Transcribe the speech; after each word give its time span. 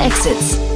Exits. 0.00 0.69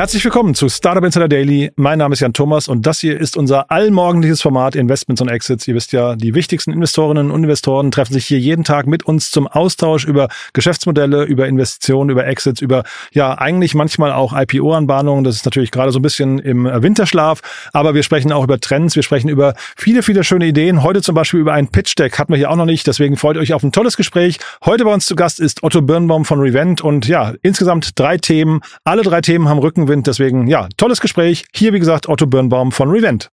Herzlich 0.00 0.24
willkommen 0.24 0.54
zu 0.54 0.70
Startup 0.70 1.04
Insider 1.04 1.28
Daily. 1.28 1.72
Mein 1.76 1.98
Name 1.98 2.14
ist 2.14 2.20
Jan 2.20 2.32
Thomas 2.32 2.68
und 2.68 2.86
das 2.86 3.00
hier 3.00 3.20
ist 3.20 3.36
unser 3.36 3.70
allmorgendliches 3.70 4.40
Format 4.40 4.74
Investments 4.74 5.20
und 5.20 5.28
Exits. 5.28 5.68
Ihr 5.68 5.74
wisst 5.74 5.92
ja, 5.92 6.16
die 6.16 6.34
wichtigsten 6.34 6.72
Investorinnen 6.72 7.30
und 7.30 7.42
Investoren 7.42 7.90
treffen 7.90 8.14
sich 8.14 8.24
hier 8.24 8.38
jeden 8.38 8.64
Tag 8.64 8.86
mit 8.86 9.02
uns 9.02 9.30
zum 9.30 9.46
Austausch 9.46 10.06
über 10.06 10.28
Geschäftsmodelle, 10.54 11.24
über 11.24 11.48
Investitionen, 11.48 12.08
über 12.08 12.26
Exits, 12.26 12.62
über 12.62 12.84
ja 13.12 13.36
eigentlich 13.36 13.74
manchmal 13.74 14.10
auch 14.12 14.32
IPO-Anbahnungen. 14.34 15.22
Das 15.22 15.36
ist 15.36 15.44
natürlich 15.44 15.70
gerade 15.70 15.92
so 15.92 15.98
ein 15.98 16.02
bisschen 16.02 16.38
im 16.38 16.64
Winterschlaf, 16.64 17.42
aber 17.74 17.92
wir 17.92 18.02
sprechen 18.02 18.32
auch 18.32 18.44
über 18.44 18.58
Trends, 18.58 18.96
wir 18.96 19.02
sprechen 19.02 19.28
über 19.28 19.52
viele, 19.76 20.02
viele 20.02 20.24
schöne 20.24 20.46
Ideen. 20.46 20.82
Heute 20.82 21.02
zum 21.02 21.14
Beispiel 21.14 21.40
über 21.40 21.52
ein 21.52 21.68
Pitch-Deck 21.68 22.18
hatten 22.18 22.32
wir 22.32 22.38
hier 22.38 22.50
auch 22.50 22.56
noch 22.56 22.64
nicht, 22.64 22.86
deswegen 22.86 23.18
freut 23.18 23.36
euch 23.36 23.52
auf 23.52 23.62
ein 23.62 23.70
tolles 23.70 23.98
Gespräch. 23.98 24.38
Heute 24.64 24.86
bei 24.86 24.94
uns 24.94 25.04
zu 25.04 25.14
Gast 25.14 25.40
ist 25.40 25.62
Otto 25.62 25.82
Birnbaum 25.82 26.24
von 26.24 26.40
Revent 26.40 26.80
und 26.80 27.06
ja, 27.06 27.34
insgesamt 27.42 27.98
drei 27.98 28.16
Themen. 28.16 28.62
Alle 28.84 29.02
drei 29.02 29.20
Themen 29.20 29.46
haben 29.46 29.58
Rücken 29.58 29.89
Rückenwind. 29.90 30.06
Deswegen, 30.06 30.46
ja, 30.46 30.68
tolles 30.76 31.00
Gespräch. 31.00 31.44
Hier, 31.54 31.72
wie 31.72 31.78
gesagt, 31.78 32.08
Otto 32.08 32.26
Birnbaum 32.26 32.72
von 32.72 32.90
Revent. 32.90 33.30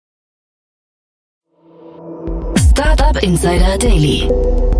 Startup 2.57 3.21
Insider 3.23 3.77
Daily. 3.77 4.29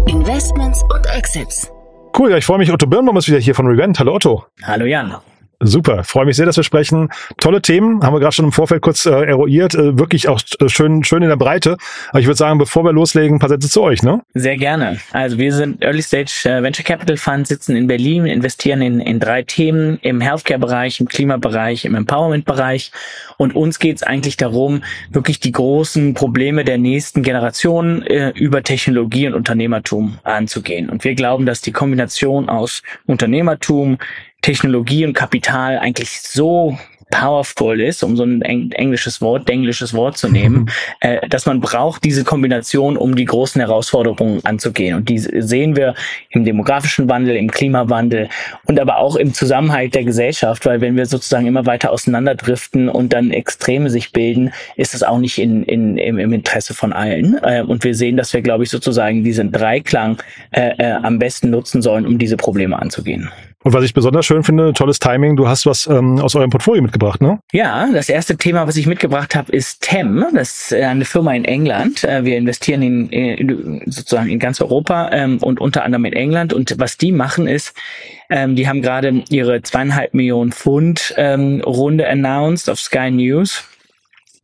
Investments 0.07 0.83
und 0.83 1.05
Exits. 1.15 1.71
Cool, 2.17 2.31
ja, 2.31 2.37
ich 2.37 2.45
freue 2.45 2.57
mich. 2.57 2.71
Otto 2.71 2.87
Birnbaum 2.87 3.17
ist 3.17 3.27
wieder 3.27 3.39
hier 3.39 3.55
von 3.55 3.67
Revent. 3.67 3.99
Hallo 3.99 4.13
Otto. 4.13 4.45
Hallo 4.63 4.85
Jan. 4.85 5.15
Super, 5.63 6.03
freue 6.03 6.25
mich 6.25 6.35
sehr, 6.35 6.47
dass 6.47 6.57
wir 6.57 6.63
sprechen. 6.63 7.09
Tolle 7.37 7.61
Themen, 7.61 8.03
haben 8.03 8.15
wir 8.15 8.19
gerade 8.19 8.33
schon 8.33 8.45
im 8.45 8.51
Vorfeld 8.51 8.81
kurz 8.81 9.05
äh, 9.05 9.11
eruiert, 9.11 9.75
äh, 9.75 9.97
wirklich 9.97 10.27
auch 10.27 10.41
äh, 10.59 10.69
schön, 10.69 11.03
schön 11.03 11.21
in 11.21 11.29
der 11.29 11.35
Breite. 11.35 11.77
Aber 12.09 12.19
ich 12.19 12.25
würde 12.25 12.37
sagen, 12.37 12.57
bevor 12.57 12.83
wir 12.83 12.91
loslegen, 12.91 13.35
ein 13.35 13.39
paar 13.39 13.49
Sätze 13.49 13.69
zu 13.69 13.83
euch, 13.83 14.01
ne? 14.01 14.21
Sehr 14.33 14.57
gerne. 14.57 14.99
Also 15.11 15.37
wir 15.37 15.53
sind 15.53 15.83
Early 15.83 16.01
Stage 16.01 16.49
äh, 16.49 16.63
Venture 16.63 16.83
Capital 16.83 17.15
Fund, 17.15 17.45
sitzen 17.45 17.75
in 17.75 17.85
Berlin, 17.85 18.25
investieren 18.25 18.81
in, 18.81 18.99
in 18.99 19.19
drei 19.19 19.43
Themen, 19.43 19.99
im 20.01 20.19
Healthcare-Bereich, 20.19 20.99
im 20.99 21.07
Klimabereich, 21.07 21.85
im 21.85 21.93
Empowerment-Bereich. 21.93 22.91
Und 23.37 23.55
uns 23.55 23.77
geht 23.77 23.97
es 23.97 24.03
eigentlich 24.03 24.37
darum, 24.37 24.81
wirklich 25.11 25.39
die 25.39 25.51
großen 25.51 26.15
Probleme 26.15 26.63
der 26.63 26.79
nächsten 26.79 27.21
Generation 27.21 28.01
äh, 28.01 28.29
über 28.29 28.63
Technologie 28.63 29.27
und 29.27 29.35
Unternehmertum 29.35 30.17
anzugehen. 30.23 30.89
Und 30.89 31.03
wir 31.03 31.13
glauben, 31.13 31.45
dass 31.45 31.61
die 31.61 31.71
Kombination 31.71 32.49
aus 32.49 32.81
Unternehmertum, 33.05 33.99
Technologie 34.41 35.05
und 35.05 35.13
Kapital 35.13 35.79
eigentlich 35.79 36.21
so 36.21 36.77
powerful 37.11 37.79
ist, 37.79 38.03
um 38.03 38.15
so 38.17 38.23
ein 38.23 38.41
englisches 38.41 39.21
Wort, 39.21 39.49
englisches 39.49 39.93
Wort 39.93 40.17
zu 40.17 40.29
nehmen, 40.29 40.69
äh, 41.01 41.27
dass 41.27 41.45
man 41.45 41.59
braucht 41.59 42.03
diese 42.03 42.23
Kombination, 42.23 42.97
um 42.97 43.15
die 43.15 43.25
großen 43.25 43.61
Herausforderungen 43.61 44.43
anzugehen. 44.45 44.95
Und 44.95 45.09
die 45.09 45.19
sehen 45.19 45.75
wir 45.75 45.93
im 46.29 46.45
demografischen 46.45 47.07
Wandel, 47.09 47.35
im 47.35 47.51
Klimawandel 47.51 48.29
und 48.65 48.79
aber 48.79 48.97
auch 48.97 49.15
im 49.15 49.33
Zusammenhalt 49.33 49.93
der 49.93 50.05
Gesellschaft, 50.05 50.65
weil 50.65 50.81
wenn 50.81 50.95
wir 50.95 51.05
sozusagen 51.05 51.45
immer 51.45 51.65
weiter 51.65 51.91
auseinanderdriften 51.91 52.89
und 52.89 53.13
dann 53.13 53.31
Extreme 53.31 53.89
sich 53.89 54.11
bilden, 54.11 54.51
ist 54.75 54.93
das 54.93 55.03
auch 55.03 55.19
nicht 55.19 55.37
in, 55.37 55.63
in, 55.63 55.97
im, 55.97 56.17
im 56.17 56.33
Interesse 56.33 56.73
von 56.73 56.93
allen. 56.93 57.37
Äh, 57.43 57.61
und 57.61 57.83
wir 57.83 57.93
sehen, 57.93 58.17
dass 58.17 58.33
wir, 58.33 58.41
glaube 58.41 58.63
ich, 58.63 58.69
sozusagen 58.69 59.23
diesen 59.23 59.51
Dreiklang 59.51 60.21
äh, 60.51 60.71
äh, 60.77 60.91
am 60.93 61.19
besten 61.19 61.49
nutzen 61.49 61.81
sollen, 61.81 62.07
um 62.07 62.17
diese 62.17 62.37
Probleme 62.37 62.81
anzugehen. 62.81 63.29
Und 63.63 63.73
was 63.73 63.83
ich 63.83 63.93
besonders 63.93 64.25
schön 64.25 64.43
finde, 64.43 64.73
tolles 64.73 64.97
Timing, 64.99 65.35
du 65.35 65.47
hast 65.47 65.67
was 65.67 65.85
ähm, 65.85 66.19
aus 66.19 66.35
eurem 66.35 66.49
Portfolio 66.49 66.81
mitgebracht, 66.81 67.21
ne? 67.21 67.39
Ja, 67.51 67.87
das 67.93 68.09
erste 68.09 68.35
Thema, 68.35 68.65
was 68.65 68.75
ich 68.75 68.87
mitgebracht 68.87 69.35
habe, 69.35 69.51
ist 69.51 69.81
TEM. 69.81 70.25
Das 70.33 70.71
ist 70.71 70.73
eine 70.73 71.05
Firma 71.05 71.33
in 71.35 71.45
England. 71.45 72.03
Äh, 72.03 72.25
wir 72.25 72.37
investieren 72.37 72.81
in, 72.81 73.09
in 73.09 73.81
sozusagen 73.85 74.29
in 74.29 74.39
ganz 74.39 74.61
Europa 74.61 75.11
ähm, 75.11 75.37
und 75.37 75.61
unter 75.61 75.83
anderem 75.83 76.05
in 76.05 76.13
England. 76.13 76.53
Und 76.53 76.73
was 76.79 76.97
die 76.97 77.11
machen 77.11 77.47
ist, 77.47 77.75
ähm, 78.31 78.55
die 78.55 78.67
haben 78.67 78.81
gerade 78.81 79.23
ihre 79.29 79.61
zweieinhalb 79.61 80.15
Millionen 80.15 80.51
Pfund 80.51 81.13
ähm, 81.17 81.61
Runde 81.61 82.09
announced 82.09 82.67
auf 82.67 82.79
Sky 82.79 83.11
News. 83.11 83.63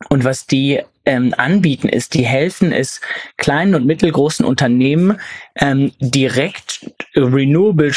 Und 0.09 0.25
was 0.25 0.46
die 0.46 0.81
ähm, 1.06 1.34
anbieten, 1.36 1.90
ist, 1.90 2.14
die 2.14 2.25
helfen 2.25 2.72
es 2.72 3.02
kleinen 3.38 3.74
und 3.74 3.88
mittelgroßen 3.88 4.46
Unternehmen 4.46 5.20
ähm, 5.56 5.91
direkt 6.00 6.91
Renewable 7.16 7.94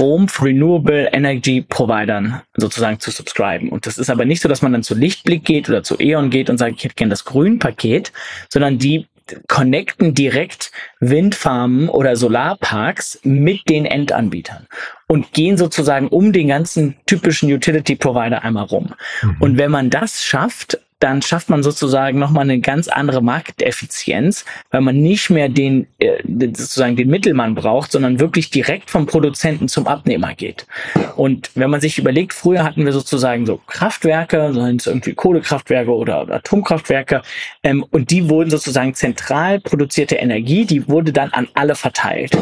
Strom 0.00 0.28
Renewable 0.40 1.10
Energy 1.12 1.60
Providern 1.60 2.40
sozusagen 2.56 2.98
zu 3.00 3.10
subscriben. 3.10 3.68
Und 3.68 3.84
das 3.84 3.98
ist 3.98 4.08
aber 4.08 4.24
nicht 4.24 4.40
so, 4.40 4.48
dass 4.48 4.62
man 4.62 4.72
dann 4.72 4.82
zu 4.82 4.94
Lichtblick 4.94 5.44
geht 5.44 5.68
oder 5.68 5.82
zu 5.82 6.00
E.ON 6.00 6.30
geht 6.30 6.48
und 6.48 6.56
sagt, 6.56 6.76
ich 6.78 6.84
hätte 6.84 6.94
gern 6.94 7.10
das 7.10 7.26
Grünpaket, 7.26 8.10
sondern 8.48 8.78
die 8.78 9.06
connecten 9.46 10.14
direkt 10.14 10.72
Windfarmen 11.00 11.90
oder 11.90 12.16
Solarparks 12.16 13.20
mit 13.24 13.68
den 13.68 13.84
Endanbietern 13.84 14.66
und 15.06 15.34
gehen 15.34 15.58
sozusagen 15.58 16.08
um 16.08 16.32
den 16.32 16.48
ganzen 16.48 16.96
typischen 17.04 17.52
Utility 17.52 17.94
Provider 17.94 18.42
einmal 18.42 18.64
rum. 18.64 18.94
Mhm. 19.20 19.36
Und 19.38 19.58
wenn 19.58 19.70
man 19.70 19.90
das 19.90 20.24
schafft, 20.24 20.78
dann 21.00 21.22
schafft 21.22 21.48
man 21.48 21.62
sozusagen 21.62 22.18
nochmal 22.18 22.44
eine 22.44 22.60
ganz 22.60 22.86
andere 22.88 23.22
Markteffizienz, 23.22 24.44
weil 24.70 24.82
man 24.82 24.96
nicht 24.96 25.30
mehr 25.30 25.48
den, 25.48 25.86
äh, 25.98 26.22
sozusagen 26.54 26.94
den 26.94 27.08
Mittelmann 27.08 27.54
braucht, 27.54 27.92
sondern 27.92 28.20
wirklich 28.20 28.50
direkt 28.50 28.90
vom 28.90 29.06
Produzenten 29.06 29.66
zum 29.66 29.86
Abnehmer 29.86 30.34
geht. 30.34 30.66
Und 31.16 31.50
wenn 31.54 31.70
man 31.70 31.80
sich 31.80 31.98
überlegt, 31.98 32.34
früher 32.34 32.62
hatten 32.62 32.84
wir 32.84 32.92
sozusagen 32.92 33.46
so 33.46 33.58
Kraftwerke, 33.66 34.52
seien 34.52 34.76
es 34.76 34.86
irgendwie 34.86 35.14
Kohlekraftwerke 35.14 35.90
oder 35.90 36.30
Atomkraftwerke, 36.30 37.22
ähm, 37.62 37.84
und 37.90 38.10
die 38.10 38.28
wurden 38.28 38.50
sozusagen 38.50 38.94
zentral 38.94 39.58
produzierte 39.58 40.16
Energie, 40.16 40.66
die 40.66 40.86
wurde 40.86 41.12
dann 41.12 41.30
an 41.30 41.48
alle 41.54 41.74
verteilt. 41.74 42.36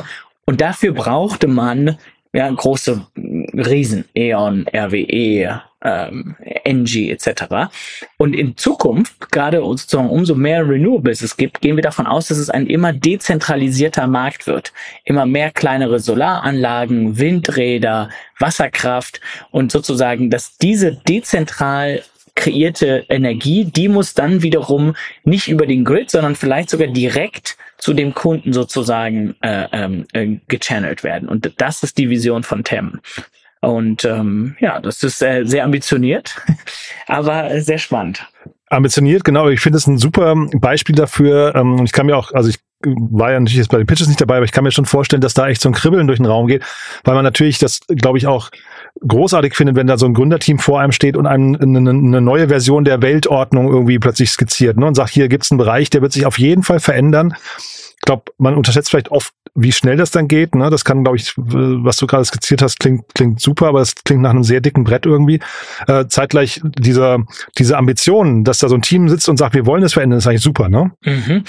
Und 0.47 0.61
dafür 0.61 0.93
brauchte 0.93 1.47
man 1.47 1.97
ja, 2.33 2.51
große 2.51 3.07
Riesen, 3.17 4.05
E.ON, 4.15 4.67
RWE, 4.75 5.63
ähm, 5.83 6.37
Engie 6.65 7.11
etc. 7.11 7.71
Und 8.17 8.35
in 8.35 8.57
Zukunft, 8.57 9.31
gerade 9.31 9.59
sozusagen 9.59 10.11
umso 10.11 10.35
mehr 10.35 10.69
Renewables 10.69 11.23
es 11.23 11.37
gibt, 11.37 11.61
gehen 11.61 11.77
wir 11.77 11.83
davon 11.83 12.07
aus, 12.07 12.29
dass 12.29 12.39
es 12.39 12.51
ein 12.51 12.67
immer 12.67 12.93
dezentralisierter 12.93 14.07
Markt 14.07 14.47
wird. 14.47 14.73
Immer 15.05 15.27
mehr 15.27 15.51
kleinere 15.51 16.01
Solaranlagen, 16.01 17.19
Windräder, 17.19 18.11
Wasserkraft 18.39 19.21
und 19.51 19.73
sozusagen, 19.73 20.31
dass 20.31 20.59
diese 20.59 20.93
dezentral 20.93 22.03
kreierte 22.35 23.05
Energie, 23.09 23.65
die 23.65 23.89
muss 23.89 24.15
dann 24.15 24.43
wiederum 24.43 24.95
nicht 25.25 25.49
über 25.49 25.67
den 25.67 25.85
Grid, 25.85 26.11
sondern 26.11 26.37
vielleicht 26.37 26.71
sogar 26.71 26.87
direkt 26.87 27.57
zu 27.79 27.95
dem 27.95 28.15
Kunden 28.15 28.53
sozusagen 28.53 29.35
äh, 29.41 29.67
ähm, 29.73 30.07
äh, 30.13 30.37
gechannelt 30.47 31.03
werden. 31.03 31.29
Und 31.29 31.53
das 31.59 31.83
ist 31.83 31.99
die 31.99 32.11
Vision 32.11 32.45
von 32.45 32.63
TEM. 32.63 33.01
Und 33.61 34.05
ähm, 34.05 34.57
ja, 34.61 34.81
das 34.81 35.03
ist 35.03 35.23
äh, 35.23 35.45
sehr 35.45 35.65
ambitioniert, 35.65 36.37
aber 37.07 37.61
sehr 37.61 37.79
spannend. 37.79 38.27
Ambitioniert, 38.71 39.25
genau. 39.25 39.49
Ich 39.49 39.61
finde 39.61 39.79
es 39.79 39.87
ein 39.87 39.99
super 39.99 40.35
Beispiel 40.55 40.95
dafür. 40.95 41.55
Ähm, 41.55 41.83
ich 41.85 41.93
kann 41.93 42.07
mir 42.07 42.17
auch, 42.17 42.33
also 42.33 42.51
ich 42.51 42.59
war 42.85 43.33
ja 43.33 43.41
natürlich 43.41 43.57
jetzt 43.59 43.71
bei 43.71 43.79
den 43.79 43.87
Pitches 43.87 44.07
nicht 44.07 44.21
dabei, 44.21 44.37
aber 44.37 44.45
ich 44.45 44.53
kann 44.53 44.63
mir 44.63 44.71
schon 44.71 44.85
vorstellen, 44.85 45.21
dass 45.21 45.35
da 45.35 45.49
echt 45.49 45.61
so 45.61 45.69
ein 45.69 45.73
Kribbeln 45.73 46.07
durch 46.07 46.19
den 46.19 46.27
Raum 46.27 46.47
geht, 46.47 46.63
weil 47.03 47.15
man 47.15 47.25
natürlich 47.25 47.59
das, 47.59 47.81
glaube 47.89 48.19
ich, 48.19 48.27
auch 48.27 48.51
großartig 49.07 49.57
findet, 49.57 49.75
wenn 49.75 49.89
da 49.89 49.99
so 49.99 50.07
ein 50.07 50.15
Gründerteam 50.15 50.59
vor 50.59 50.81
einem 50.81 50.93
steht 50.93 51.17
und 51.17 51.27
einem 51.27 51.57
eine, 51.61 51.91
eine 51.91 52.21
neue 52.21 52.49
Version 52.49 52.85
der 52.85 53.03
Weltordnung 53.03 53.69
irgendwie 53.69 53.99
plötzlich 53.99 54.31
skizziert 54.31 54.77
ne, 54.77 54.87
und 54.87 54.95
sagt, 54.95 55.11
hier 55.11 55.29
gibt's 55.29 55.51
einen 55.51 55.59
Bereich, 55.59 55.91
der 55.91 56.03
wird 56.03 56.13
sich 56.13 56.25
auf 56.25 56.39
jeden 56.39 56.63
Fall 56.63 56.79
verändern. 56.79 57.35
Glaube, 58.09 58.33
man 58.39 58.55
unterschätzt 58.55 58.89
vielleicht 58.89 59.11
oft, 59.11 59.35
wie 59.55 59.71
schnell 59.71 59.99
das 59.99 60.11
dann 60.11 60.29
geht. 60.29 60.55
Ne? 60.55 60.71
Das 60.71 60.83
kann, 60.83 61.05
glaube 61.05 61.19
ich, 61.19 61.35
was 61.37 61.99
du 61.99 62.07
gerade 62.07 62.25
skizziert 62.25 62.63
hast, 62.63 62.81
klingt, 62.81 63.05
klingt 63.15 63.39
super, 63.39 63.67
aber 63.67 63.83
es 63.83 63.95
klingt 63.97 64.23
nach 64.23 64.31
einem 64.31 64.45
sehr 64.45 64.63
dicken 64.63 64.83
Brett 64.83 65.05
irgendwie. 65.05 65.41
Äh, 65.87 66.07
zeitgleich 66.07 66.63
dieser, 66.65 67.19
diese 67.59 67.77
Ambition, 67.77 68.45
dass 68.45 68.61
da 68.61 68.69
so 68.71 68.77
ein 68.77 68.81
Team 68.81 69.11
sitzt 69.11 69.29
und 69.29 69.37
sagt, 69.37 69.55
wir 69.55 69.67
wollen 69.67 69.83
das 69.83 69.93
verändern, 69.93 70.21
ist 70.21 70.27
eigentlich 70.27 70.41
super, 70.41 70.71
ne? 70.71 70.91
Mhm. 71.05 71.45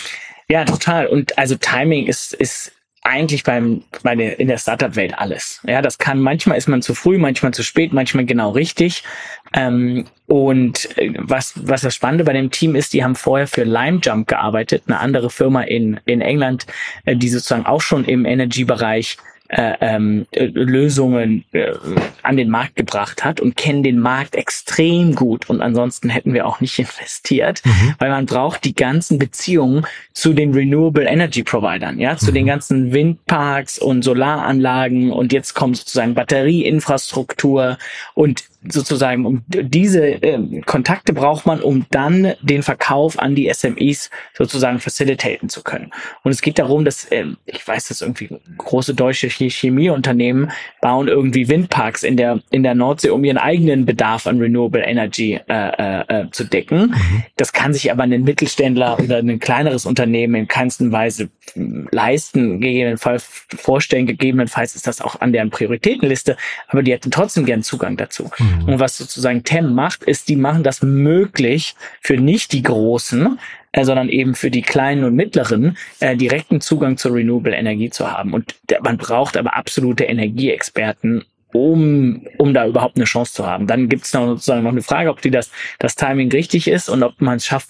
Ja, 0.49 0.65
total. 0.65 1.07
Und 1.07 1.37
also 1.37 1.55
Timing 1.55 2.07
ist, 2.07 2.33
ist 2.33 2.73
eigentlich 3.09 3.43
beim, 3.43 3.83
bei 4.03 4.15
der, 4.15 4.39
in 4.39 4.47
der 4.47 4.57
Startup-Welt 4.57 5.17
alles. 5.17 5.61
Ja, 5.67 5.81
das 5.81 5.97
kann, 5.97 6.19
manchmal 6.19 6.57
ist 6.57 6.67
man 6.67 6.81
zu 6.81 6.93
früh, 6.93 7.17
manchmal 7.17 7.53
zu 7.53 7.63
spät, 7.63 7.91
manchmal 7.91 8.25
genau 8.25 8.51
richtig. 8.51 9.03
Ähm, 9.53 10.05
und 10.27 10.97
äh, 10.97 11.13
was, 11.17 11.53
was 11.55 11.81
das 11.81 11.95
Spannende 11.95 12.23
bei 12.23 12.33
dem 12.33 12.51
Team 12.51 12.75
ist, 12.75 12.93
die 12.93 13.03
haben 13.03 13.15
vorher 13.15 13.47
für 13.47 13.63
LimeJump 13.63 14.27
gearbeitet, 14.27 14.83
eine 14.87 14.99
andere 14.99 15.29
Firma 15.29 15.63
in, 15.63 15.99
in 16.05 16.21
England, 16.21 16.67
äh, 17.05 17.15
die 17.15 17.29
sozusagen 17.29 17.65
auch 17.65 17.81
schon 17.81 18.05
im 18.05 18.25
Energy-Bereich 18.25 19.17
äh, 19.49 19.73
ähm, 19.81 20.27
äh, 20.31 20.45
Lösungen 20.45 21.43
äh, 21.53 21.73
an 22.21 22.37
den 22.37 22.51
Markt 22.51 22.75
gebracht 22.75 23.23
hat 23.25 23.41
und 23.41 23.57
kennen 23.57 23.81
den 23.81 23.99
Markt 23.99 24.35
extrem 24.35 25.15
gut. 25.15 25.49
Und 25.49 25.61
ansonsten 25.61 26.09
hätten 26.09 26.33
wir 26.33 26.45
auch 26.45 26.61
nicht 26.61 26.77
investiert, 26.79 27.63
mhm. 27.65 27.95
weil 27.97 28.11
man 28.11 28.27
braucht 28.27 28.63
die 28.63 28.75
ganzen 28.75 29.17
Beziehungen 29.17 29.87
zu 30.13 30.33
den 30.33 30.53
Renewable 30.53 31.05
Energy 31.05 31.41
Providern, 31.41 31.99
ja, 31.99 32.15
zu 32.15 32.29
mhm. 32.29 32.35
den 32.35 32.45
ganzen 32.45 32.93
Windparks 32.93 33.79
und 33.79 34.03
Solaranlagen 34.03 35.11
und 35.11 35.33
jetzt 35.33 35.55
kommt 35.55 35.77
sozusagen 35.77 36.13
Batterieinfrastruktur 36.13 37.79
und 38.13 38.43
sozusagen, 38.67 39.25
um 39.25 39.43
diese 39.47 40.05
äh, 40.05 40.61
Kontakte 40.65 41.13
braucht 41.13 41.45
man, 41.45 41.61
um 41.61 41.85
dann 41.91 42.33
den 42.41 42.61
Verkauf 42.61 43.17
an 43.17 43.33
die 43.33 43.49
SMEs 43.53 44.09
sozusagen 44.33 44.79
facilitaten 44.79 45.47
zu 45.47 45.63
können. 45.63 45.91
Und 46.23 46.31
es 46.31 46.41
geht 46.41 46.59
darum, 46.59 46.83
dass, 46.83 47.05
äh, 47.05 47.25
ich 47.45 47.65
weiß, 47.65 47.87
dass 47.87 48.01
irgendwie 48.01 48.29
große 48.57 48.93
deutsche 48.93 49.29
Chemieunternehmen 49.29 50.51
bauen 50.81 51.07
irgendwie 51.07 51.47
Windparks 51.47 52.03
in 52.03 52.17
der, 52.17 52.41
in 52.51 52.63
der 52.63 52.75
Nordsee, 52.75 53.11
um 53.11 53.23
ihren 53.23 53.37
eigenen 53.37 53.85
Bedarf 53.85 54.27
an 54.27 54.39
Renewable 54.39 54.83
Energy 54.83 55.39
äh, 55.47 55.53
äh, 55.53 56.03
äh 56.07 56.29
zu 56.31 56.43
decken. 56.43 56.89
Mhm. 56.89 57.23
Das 57.37 57.53
kann 57.53 57.73
sich 57.73 57.91
aber 57.91 58.03
ein 58.03 58.23
Mittelständler 58.23 58.99
oder 58.99 59.19
ein 59.19 59.39
kleineres 59.39 59.85
Unternehmen 59.85 60.35
in 60.35 60.47
keinster 60.47 60.91
Weise 60.91 61.29
leisten, 61.91 62.59
gegebenenfalls 62.59 63.23
vorstellen, 63.55 64.05
gegebenenfalls 64.05 64.75
ist 64.75 64.85
das 64.85 65.01
auch 65.01 65.21
an 65.21 65.33
deren 65.33 65.49
Prioritätenliste, 65.49 66.37
aber 66.67 66.83
die 66.83 66.91
hätten 66.91 67.11
trotzdem 67.11 67.45
gern 67.45 67.63
Zugang 67.63 67.97
dazu. 67.97 68.29
Mhm. 68.37 68.48
Und 68.65 68.79
was 68.79 68.97
sozusagen 68.97 69.43
TEM 69.43 69.73
macht, 69.73 70.03
ist, 70.03 70.29
die 70.29 70.35
machen 70.35 70.63
das 70.63 70.81
möglich 70.81 71.75
für 72.01 72.17
nicht 72.17 72.53
die 72.53 72.63
Großen, 72.63 73.39
äh, 73.71 73.83
sondern 73.83 74.09
eben 74.09 74.35
für 74.35 74.51
die 74.51 74.61
kleinen 74.61 75.03
und 75.03 75.15
mittleren 75.15 75.77
äh, 75.99 76.15
direkten 76.15 76.61
Zugang 76.61 76.97
zur 76.97 77.13
Renewable 77.15 77.55
Energie 77.55 77.89
zu 77.89 78.11
haben. 78.11 78.33
Und 78.33 78.55
man 78.81 78.97
braucht 78.97 79.37
aber 79.37 79.55
absolute 79.55 80.05
Energieexperten, 80.05 81.25
um, 81.51 82.27
um 82.37 82.53
da 82.53 82.67
überhaupt 82.67 82.97
eine 82.97 83.05
Chance 83.05 83.33
zu 83.33 83.47
haben. 83.47 83.65
Dann 83.65 83.89
gibt 83.89 84.05
es 84.05 84.13
noch 84.13 84.27
sozusagen 84.27 84.63
noch 84.63 84.71
eine 84.71 84.81
Frage, 84.81 85.09
ob 85.09 85.21
die 85.21 85.31
das, 85.31 85.51
das 85.79 85.95
Timing 85.95 86.31
richtig 86.31 86.67
ist 86.67 86.89
und 86.89 87.01
ob 87.01 87.19
man 87.21 87.37
es 87.37 87.45
schafft, 87.45 87.69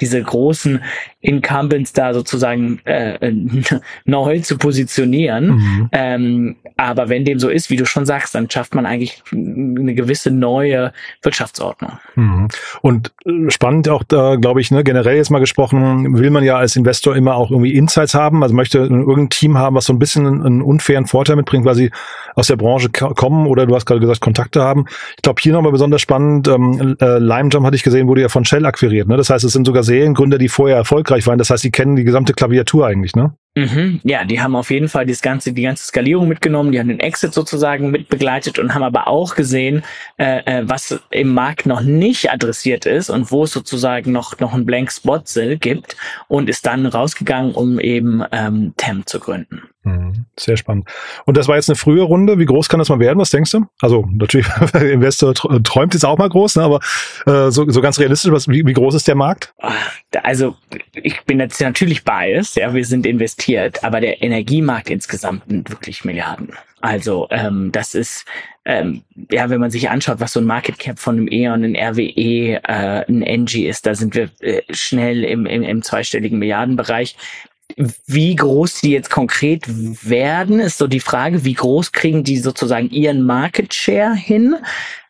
diese 0.00 0.22
großen 0.22 0.82
Incumbents 1.20 1.92
da 1.92 2.12
sozusagen 2.12 2.80
äh, 2.84 3.32
neu 4.04 4.40
zu 4.40 4.58
positionieren. 4.58 5.48
Mhm. 5.48 5.88
Ähm, 5.92 6.56
aber 6.76 7.08
wenn 7.08 7.24
dem 7.24 7.38
so 7.38 7.48
ist, 7.48 7.70
wie 7.70 7.76
du 7.76 7.86
schon 7.86 8.04
sagst, 8.04 8.34
dann 8.34 8.50
schafft 8.50 8.74
man 8.74 8.86
eigentlich 8.86 9.22
eine 9.32 9.94
gewisse 9.94 10.30
neue 10.30 10.92
Wirtschaftsordnung. 11.22 11.92
Mhm. 12.16 12.48
Und 12.82 13.12
äh, 13.24 13.50
spannend 13.50 13.88
auch 13.88 14.02
da, 14.02 14.36
glaube 14.36 14.60
ich, 14.60 14.70
ne, 14.70 14.82
generell 14.82 15.16
jetzt 15.16 15.30
mal 15.30 15.38
gesprochen, 15.38 16.18
will 16.18 16.30
man 16.30 16.42
ja 16.42 16.56
als 16.56 16.74
Investor 16.74 17.14
immer 17.14 17.36
auch 17.36 17.50
irgendwie 17.50 17.74
Insights 17.74 18.14
haben, 18.14 18.42
also 18.42 18.54
möchte 18.54 18.78
irgendein 18.78 19.30
Team 19.30 19.56
haben, 19.56 19.76
was 19.76 19.84
so 19.84 19.92
ein 19.92 19.98
bisschen 19.98 20.26
einen 20.26 20.62
unfairen 20.62 21.06
Vorteil 21.06 21.36
mitbringt, 21.36 21.64
weil 21.64 21.74
sie 21.74 21.90
aus 22.34 22.48
der 22.48 22.56
Branche 22.56 22.90
kommen 23.20 23.46
oder 23.46 23.66
du 23.66 23.74
hast 23.74 23.84
gerade 23.84 24.00
gesagt, 24.00 24.22
Kontakte 24.22 24.62
haben. 24.62 24.86
Ich 25.16 25.22
glaube, 25.22 25.42
hier 25.42 25.52
nochmal 25.52 25.72
besonders 25.72 26.00
spannend, 26.00 26.48
ähm, 26.48 26.96
äh, 27.02 27.18
LimeJump 27.18 27.66
hatte 27.66 27.76
ich 27.76 27.82
gesehen, 27.82 28.08
wurde 28.08 28.22
ja 28.22 28.30
von 28.30 28.46
Shell 28.46 28.64
akquiriert. 28.64 29.08
Ne? 29.08 29.18
Das 29.18 29.28
heißt, 29.28 29.44
es 29.44 29.52
sind 29.52 29.66
sogar 29.66 29.82
Seriengründer, 29.82 30.38
die 30.38 30.48
vorher 30.48 30.78
erfolgreich 30.78 31.26
waren. 31.26 31.36
Das 31.36 31.50
heißt, 31.50 31.62
die 31.62 31.70
kennen 31.70 31.96
die 31.96 32.04
gesamte 32.04 32.32
Klaviatur 32.32 32.86
eigentlich, 32.86 33.14
ne? 33.14 33.34
Mhm. 33.56 34.00
Ja, 34.04 34.24
die 34.24 34.40
haben 34.40 34.54
auf 34.54 34.70
jeden 34.70 34.88
Fall 34.88 35.06
das 35.06 35.22
ganze, 35.22 35.52
die 35.52 35.62
ganze 35.62 35.84
Skalierung 35.84 36.28
mitgenommen, 36.28 36.70
die 36.70 36.78
haben 36.78 36.88
den 36.88 37.00
Exit 37.00 37.34
sozusagen 37.34 37.90
mit 37.90 38.08
begleitet 38.08 38.60
und 38.60 38.74
haben 38.74 38.84
aber 38.84 39.08
auch 39.08 39.34
gesehen, 39.34 39.82
äh, 40.18 40.38
äh, 40.44 40.62
was 40.68 41.00
im 41.10 41.34
Markt 41.34 41.66
noch 41.66 41.80
nicht 41.80 42.30
adressiert 42.30 42.86
ist 42.86 43.10
und 43.10 43.32
wo 43.32 43.42
es 43.42 43.52
sozusagen 43.52 44.12
noch 44.12 44.38
noch 44.38 44.54
einen 44.54 44.66
Blank 44.66 44.92
Spot 44.92 45.20
gibt 45.58 45.96
und 46.28 46.48
ist 46.48 46.64
dann 46.64 46.86
rausgegangen, 46.86 47.52
um 47.52 47.80
eben 47.80 48.22
ähm, 48.30 48.72
TEM 48.76 49.04
zu 49.06 49.18
gründen. 49.18 49.62
Mhm. 49.82 50.26
Sehr 50.38 50.58
spannend. 50.58 50.88
Und 51.24 51.38
das 51.38 51.48
war 51.48 51.56
jetzt 51.56 51.70
eine 51.70 51.76
frühe 51.76 52.02
Runde. 52.02 52.38
Wie 52.38 52.44
groß 52.44 52.68
kann 52.68 52.78
das 52.78 52.90
mal 52.90 52.98
werden? 52.98 53.18
Was 53.18 53.30
denkst 53.30 53.50
du? 53.52 53.64
Also 53.80 54.06
natürlich, 54.12 54.46
Investor 54.74 55.32
träumt 55.34 55.94
jetzt 55.94 56.04
auch 56.04 56.18
mal 56.18 56.28
groß, 56.28 56.56
ne? 56.56 56.64
aber 56.64 56.80
äh, 57.26 57.50
so, 57.50 57.68
so 57.70 57.80
ganz 57.80 57.98
realistisch, 57.98 58.30
was, 58.30 58.46
wie, 58.48 58.66
wie 58.66 58.74
groß 58.74 58.94
ist 58.94 59.08
der 59.08 59.14
Markt? 59.14 59.54
Ah, 59.58 59.72
also 60.22 60.54
ich 60.92 61.22
bin 61.24 61.40
jetzt 61.40 61.60
natürlich 61.60 62.04
biased, 62.04 62.56
ja, 62.56 62.74
wir 62.74 62.84
sind 62.84 63.06
investiert, 63.40 63.84
aber 63.84 64.00
der 64.00 64.22
Energiemarkt 64.22 64.90
insgesamt 64.90 65.44
sind 65.48 65.70
wirklich 65.70 66.04
Milliarden. 66.04 66.52
Also 66.80 67.26
ähm, 67.30 67.70
das 67.72 67.94
ist 67.94 68.24
ähm, 68.64 69.02
ja, 69.30 69.48
wenn 69.50 69.60
man 69.60 69.70
sich 69.70 69.88
anschaut, 69.88 70.20
was 70.20 70.34
so 70.34 70.40
ein 70.40 70.46
Market 70.46 70.78
Cap 70.78 70.98
von 70.98 71.16
einem 71.16 71.28
E.ON, 71.30 71.64
ein 71.64 71.76
RWE, 71.76 72.60
äh, 72.62 73.04
ein 73.08 73.22
Engie 73.22 73.66
ist, 73.66 73.86
da 73.86 73.94
sind 73.94 74.14
wir 74.14 74.30
äh, 74.40 74.62
schnell 74.70 75.24
im, 75.24 75.46
im, 75.46 75.62
im 75.62 75.82
zweistelligen 75.82 76.38
Milliardenbereich. 76.38 77.16
Wie 78.06 78.34
groß 78.34 78.80
die 78.80 78.90
jetzt 78.90 79.10
konkret 79.10 79.64
werden, 79.66 80.60
ist 80.60 80.78
so 80.78 80.86
die 80.86 81.00
Frage, 81.00 81.44
wie 81.44 81.54
groß 81.54 81.92
kriegen 81.92 82.24
die 82.24 82.38
sozusagen 82.38 82.90
ihren 82.90 83.22
Market 83.22 83.72
Share 83.72 84.14
hin? 84.14 84.56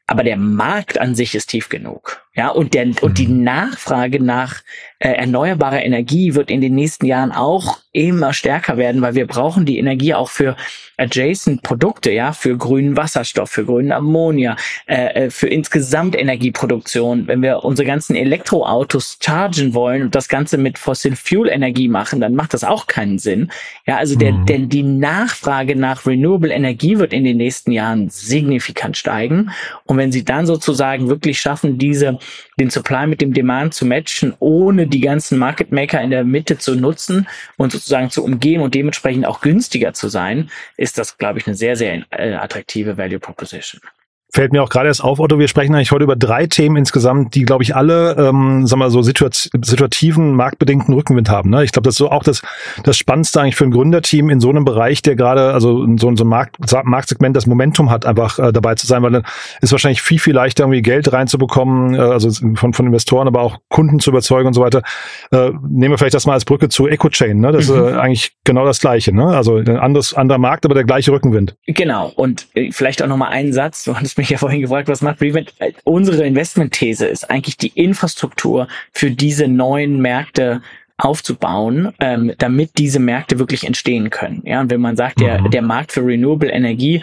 Aber 0.06 0.24
der 0.24 0.36
Markt 0.36 1.00
an 1.00 1.14
sich 1.14 1.34
ist 1.34 1.46
tief 1.46 1.68
genug. 1.68 2.22
Ja, 2.36 2.48
und 2.48 2.74
der, 2.74 2.86
und 3.02 3.18
die 3.18 3.26
mhm. 3.26 3.42
Nachfrage 3.42 4.22
nach 4.22 4.60
äh, 5.00 5.08
erneuerbarer 5.08 5.82
Energie 5.82 6.34
wird 6.34 6.48
in 6.48 6.60
den 6.60 6.76
nächsten 6.76 7.06
Jahren 7.06 7.32
auch 7.32 7.80
immer 7.92 8.32
stärker 8.32 8.76
werden, 8.76 9.02
weil 9.02 9.16
wir 9.16 9.26
brauchen 9.26 9.66
die 9.66 9.78
Energie 9.78 10.14
auch 10.14 10.30
für 10.30 10.54
adjacent 10.96 11.62
Produkte, 11.62 12.12
ja, 12.12 12.32
für 12.32 12.56
grünen 12.56 12.96
Wasserstoff, 12.96 13.50
für 13.50 13.64
grünen 13.64 13.90
Ammonia, 13.90 14.54
äh, 14.86 15.26
äh, 15.26 15.30
für 15.30 15.48
insgesamt 15.48 16.16
Energieproduktion. 16.16 17.26
Wenn 17.26 17.42
wir 17.42 17.64
unsere 17.64 17.86
ganzen 17.86 18.14
Elektroautos 18.14 19.18
chargen 19.20 19.74
wollen 19.74 20.02
und 20.02 20.14
das 20.14 20.28
Ganze 20.28 20.56
mit 20.56 20.78
Fossil 20.78 21.16
Fuel 21.16 21.48
Energie 21.48 21.88
machen, 21.88 22.20
dann 22.20 22.34
macht 22.34 22.54
das 22.54 22.62
auch 22.62 22.86
keinen 22.86 23.18
Sinn. 23.18 23.50
Ja, 23.86 23.96
also 23.96 24.16
der, 24.16 24.32
mhm. 24.32 24.46
denn 24.46 24.68
die 24.68 24.84
Nachfrage 24.84 25.74
nach 25.74 26.06
Renewable 26.06 26.52
Energie 26.52 26.98
wird 26.98 27.12
in 27.12 27.24
den 27.24 27.38
nächsten 27.38 27.72
Jahren 27.72 28.08
signifikant 28.08 28.96
steigen. 28.96 29.50
Und 29.84 29.96
wenn 29.96 30.12
sie 30.12 30.24
dann 30.24 30.46
sozusagen 30.46 31.08
wirklich 31.08 31.40
schaffen, 31.40 31.78
diese 31.78 32.20
den 32.58 32.70
Supply 32.70 33.06
mit 33.06 33.20
dem 33.20 33.32
Demand 33.32 33.74
zu 33.74 33.86
matchen, 33.86 34.34
ohne 34.38 34.86
die 34.86 35.00
ganzen 35.00 35.38
Market 35.38 35.72
Maker 35.72 36.00
in 36.00 36.10
der 36.10 36.24
Mitte 36.24 36.58
zu 36.58 36.74
nutzen 36.74 37.28
und 37.56 37.72
sozusagen 37.72 38.10
zu 38.10 38.24
umgehen 38.24 38.60
und 38.60 38.74
dementsprechend 38.74 39.26
auch 39.26 39.40
günstiger 39.40 39.92
zu 39.92 40.08
sein, 40.08 40.50
ist 40.76 40.98
das, 40.98 41.18
glaube 41.18 41.38
ich, 41.38 41.46
eine 41.46 41.56
sehr, 41.56 41.76
sehr 41.76 42.04
äh, 42.10 42.34
attraktive 42.34 42.96
Value 42.96 43.18
Proposition 43.18 43.80
fällt 44.32 44.52
mir 44.52 44.62
auch 44.62 44.68
gerade 44.68 44.88
erst 44.88 45.02
auf, 45.02 45.18
Otto, 45.18 45.38
wir 45.38 45.48
sprechen 45.48 45.74
eigentlich 45.74 45.92
heute 45.92 46.04
über 46.04 46.16
drei 46.16 46.46
Themen 46.46 46.76
insgesamt, 46.76 47.34
die, 47.34 47.44
glaube 47.44 47.62
ich, 47.62 47.74
alle, 47.74 48.12
ähm, 48.12 48.66
sagen 48.66 48.80
wir 48.80 48.86
mal, 48.86 48.90
so 48.90 49.02
situat 49.02 49.50
situativen, 49.64 50.34
marktbedingten 50.34 50.94
Rückenwind 50.94 51.28
haben. 51.28 51.50
Ne? 51.50 51.64
Ich 51.64 51.72
glaube, 51.72 51.84
das 51.84 51.94
ist 51.94 51.98
so 51.98 52.10
auch 52.10 52.22
das, 52.22 52.42
das 52.84 52.96
Spannendste 52.96 53.40
eigentlich 53.40 53.56
für 53.56 53.64
ein 53.64 53.70
Gründerteam 53.70 54.30
in 54.30 54.40
so 54.40 54.50
einem 54.50 54.64
Bereich, 54.64 55.02
der 55.02 55.16
gerade, 55.16 55.52
also 55.52 55.82
in 55.82 55.98
so, 55.98 56.14
so 56.14 56.22
einem 56.22 56.30
Markt, 56.30 56.56
Marktsegment 56.84 57.36
das 57.36 57.46
Momentum 57.46 57.90
hat, 57.90 58.06
einfach 58.06 58.38
äh, 58.38 58.52
dabei 58.52 58.74
zu 58.74 58.86
sein, 58.86 59.02
weil 59.02 59.12
dann 59.12 59.24
ist 59.60 59.72
wahrscheinlich 59.72 60.02
viel, 60.02 60.18
viel 60.18 60.34
leichter, 60.34 60.64
irgendwie 60.64 60.82
Geld 60.82 61.12
reinzubekommen, 61.12 61.94
äh, 61.94 61.98
also 61.98 62.30
von, 62.54 62.72
von 62.72 62.86
Investoren, 62.86 63.26
aber 63.26 63.42
auch 63.42 63.58
Kunden 63.68 63.98
zu 63.98 64.10
überzeugen 64.10 64.46
und 64.46 64.54
so 64.54 64.60
weiter. 64.60 64.82
Äh, 65.32 65.50
nehmen 65.68 65.92
wir 65.92 65.98
vielleicht 65.98 66.14
das 66.14 66.26
mal 66.26 66.34
als 66.34 66.44
Brücke 66.44 66.68
zu 66.68 66.86
EcoChain. 66.86 67.40
Ne? 67.40 67.52
Das 67.52 67.68
mhm. 67.68 67.74
ist 67.74 67.92
äh, 67.92 67.96
eigentlich 67.96 68.32
genau 68.44 68.64
das 68.64 68.80
Gleiche. 68.80 69.14
Ne? 69.14 69.26
Also 69.26 69.56
ein 69.56 69.76
anderes, 69.76 70.14
anderer 70.14 70.38
Markt, 70.38 70.64
aber 70.64 70.74
der 70.74 70.84
gleiche 70.84 71.12
Rückenwind. 71.12 71.56
Genau. 71.66 72.12
Und 72.14 72.46
äh, 72.54 72.70
vielleicht 72.72 73.02
auch 73.02 73.08
nochmal 73.08 73.30
einen 73.30 73.52
Satz. 73.52 73.84
Du 73.84 73.96
hattest 73.96 74.19
mich 74.20 74.30
ja 74.30 74.38
vorhin 74.38 74.60
gefragt, 74.60 74.88
was 74.88 75.02
macht 75.02 75.20
Revent? 75.20 75.54
Unsere 75.84 76.24
Investmentthese 76.24 77.06
ist 77.06 77.30
eigentlich 77.30 77.56
die 77.56 77.72
Infrastruktur 77.74 78.68
für 78.92 79.10
diese 79.10 79.48
neuen 79.48 80.00
Märkte 80.00 80.62
aufzubauen, 80.98 81.92
ähm, 81.98 82.32
damit 82.38 82.72
diese 82.78 83.00
Märkte 83.00 83.38
wirklich 83.38 83.64
entstehen 83.64 84.10
können. 84.10 84.42
Ja, 84.44 84.60
und 84.60 84.70
wenn 84.70 84.80
man 84.80 84.96
sagt, 84.96 85.20
der, 85.20 85.40
mhm. 85.40 85.50
der 85.50 85.62
Markt 85.62 85.92
für 85.92 86.04
Renewable 86.04 86.50
Energie 86.50 87.02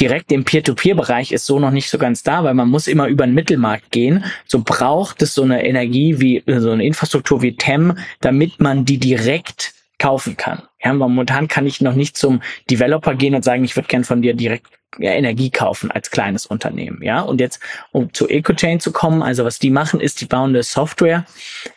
direkt 0.00 0.32
im 0.32 0.44
Peer-to-Peer-Bereich 0.44 1.32
ist 1.32 1.46
so 1.46 1.58
noch 1.58 1.70
nicht 1.70 1.90
so 1.90 1.98
ganz 1.98 2.22
da, 2.22 2.44
weil 2.44 2.54
man 2.54 2.68
muss 2.68 2.86
immer 2.86 3.06
über 3.08 3.26
den 3.26 3.34
Mittelmarkt 3.34 3.90
gehen. 3.90 4.24
So 4.46 4.62
braucht 4.62 5.22
es 5.22 5.34
so 5.34 5.42
eine 5.42 5.66
Energie 5.66 6.20
wie 6.20 6.42
so 6.46 6.70
eine 6.70 6.84
Infrastruktur 6.84 7.42
wie 7.42 7.56
TEM, 7.56 7.96
damit 8.20 8.60
man 8.60 8.84
die 8.84 8.98
direkt 8.98 9.72
kaufen 9.98 10.36
kann. 10.36 10.62
Ja, 10.82 10.92
momentan 10.92 11.48
kann 11.48 11.66
ich 11.66 11.80
noch 11.80 11.94
nicht 11.94 12.16
zum 12.16 12.42
Developer 12.70 13.14
gehen 13.14 13.34
und 13.34 13.44
sagen, 13.44 13.64
ich 13.64 13.76
würde 13.76 13.88
gern 13.88 14.04
von 14.04 14.22
dir 14.22 14.34
direkt 14.34 14.66
ja, 14.98 15.12
Energie 15.12 15.50
kaufen 15.50 15.90
als 15.90 16.10
kleines 16.10 16.46
Unternehmen. 16.46 17.02
Ja, 17.02 17.20
und 17.20 17.40
jetzt 17.40 17.60
um 17.92 18.12
zu 18.12 18.28
EcoChain 18.28 18.80
zu 18.80 18.92
kommen, 18.92 19.22
also 19.22 19.44
was 19.44 19.58
die 19.58 19.70
machen, 19.70 20.00
ist, 20.00 20.20
die 20.20 20.26
bauen 20.26 20.50
eine 20.50 20.62
Software, 20.62 21.24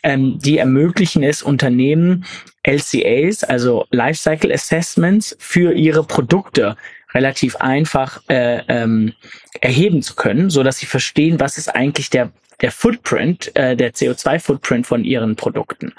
ähm, 0.03 0.39
die 0.39 0.57
ermöglichen 0.57 1.23
es 1.23 1.41
Unternehmen 1.41 2.25
LCAs, 2.63 3.43
also 3.43 3.85
Lifecycle 3.91 4.51
Assessments 4.51 5.35
für 5.39 5.73
ihre 5.73 6.03
Produkte 6.03 6.75
relativ 7.13 7.55
einfach 7.55 8.21
äh, 8.29 8.61
ähm, 8.67 9.13
erheben 9.61 10.01
zu 10.01 10.15
können, 10.15 10.49
so 10.49 10.63
dass 10.63 10.77
sie 10.77 10.85
verstehen, 10.85 11.39
was 11.39 11.57
ist 11.57 11.69
eigentlich 11.69 12.09
der 12.09 12.31
der 12.61 12.71
Footprint, 12.71 13.55
äh, 13.55 13.75
der 13.75 13.93
CO2-Footprint 13.93 14.85
von 14.85 15.03
ihren 15.03 15.35
Produkten. 15.35 15.93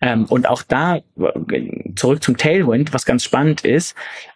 Ähm, 0.00 0.26
und 0.26 0.48
auch 0.48 0.62
da, 0.62 0.96
äh, 0.96 1.02
zurück 1.96 2.22
zum 2.22 2.36
Tailwind, 2.36 2.92
was 2.92 3.04
ganz 3.04 3.24
spannend 3.24 3.64
ist, 3.64 3.94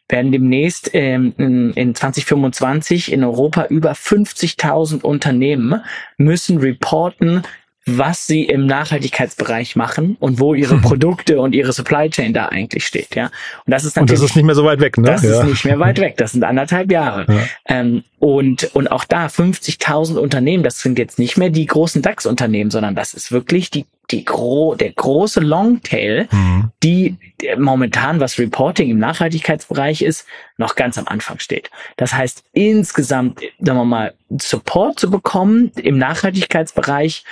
werden 0.09 0.33
demnächst 0.33 0.90
ähm, 0.95 1.35
in, 1.37 1.73
in 1.73 1.95
2025 1.95 3.12
in 3.12 3.25
Europa 3.25 3.66
über 3.66 3.92
50.000 3.92 5.02
Unternehmen 5.02 5.83
müssen 6.16 6.59
reporten, 6.59 7.42
was 7.87 8.26
sie 8.26 8.45
im 8.45 8.66
Nachhaltigkeitsbereich 8.66 9.76
machen 9.76 10.16
und 10.19 10.40
wo 10.40 10.55
ihre 10.55 10.78
Produkte 10.81 11.40
und 11.40 11.55
ihre 11.55 11.73
Supply 11.73 12.11
Chain 12.11 12.35
da 12.35 12.47
eigentlich 12.47 12.87
steht, 12.87 13.14
ja. 13.14 13.26
Und 13.26 13.33
das 13.66 13.85
ist 13.85 13.97
natürlich. 13.97 14.19
Und 14.19 14.25
das 14.25 14.31
ist 14.31 14.37
nicht 14.37 14.45
mehr 14.45 14.55
so 14.55 14.64
weit 14.64 14.81
weg, 14.81 14.99
ne? 14.99 15.05
Das 15.05 15.23
ja. 15.23 15.40
ist 15.40 15.47
nicht 15.47 15.64
mehr 15.64 15.78
weit 15.78 15.99
weg. 16.00 16.16
Das 16.16 16.33
sind 16.33 16.45
anderthalb 16.45 16.90
Jahre. 16.90 17.26
Ja. 17.28 17.43
Ähm, 17.66 18.02
und, 18.19 18.75
und 18.75 18.90
auch 18.90 19.05
da 19.05 19.26
50.000 19.26 20.16
Unternehmen, 20.16 20.64
das 20.64 20.81
sind 20.81 20.99
jetzt 20.99 21.19
nicht 21.19 21.37
mehr 21.37 21.50
die 21.50 21.66
großen 21.66 22.02
DAX-Unternehmen, 22.02 22.71
sondern 22.71 22.95
das 22.95 23.14
ist 23.14 23.31
wirklich 23.31 23.71
die 23.71 23.87
die 24.11 24.25
gro 24.25 24.75
der 24.75 24.93
große 24.93 25.40
Longtail, 25.40 26.28
mhm. 26.31 26.71
die 26.83 27.16
momentan, 27.59 28.21
was 28.21 28.38
Reporting 28.38 28.90
im 28.90 28.99
Nachhaltigkeitsbereich 28.99 30.02
ist, 30.02 30.26
noch 30.59 30.76
ganz 30.76 30.97
am 30.97 31.09
Anfang 31.09 31.38
steht. 31.38 31.71
Das 31.97 32.12
heißt, 32.12 32.45
insgesamt, 32.52 33.40
sagen 33.59 33.78
wir 33.78 33.85
mal, 33.85 34.14
Support 34.40 35.00
zu 35.00 35.11
bekommen 35.11 35.73
im 35.76 35.99
Nachhaltigkeitsbereich 35.99 37.25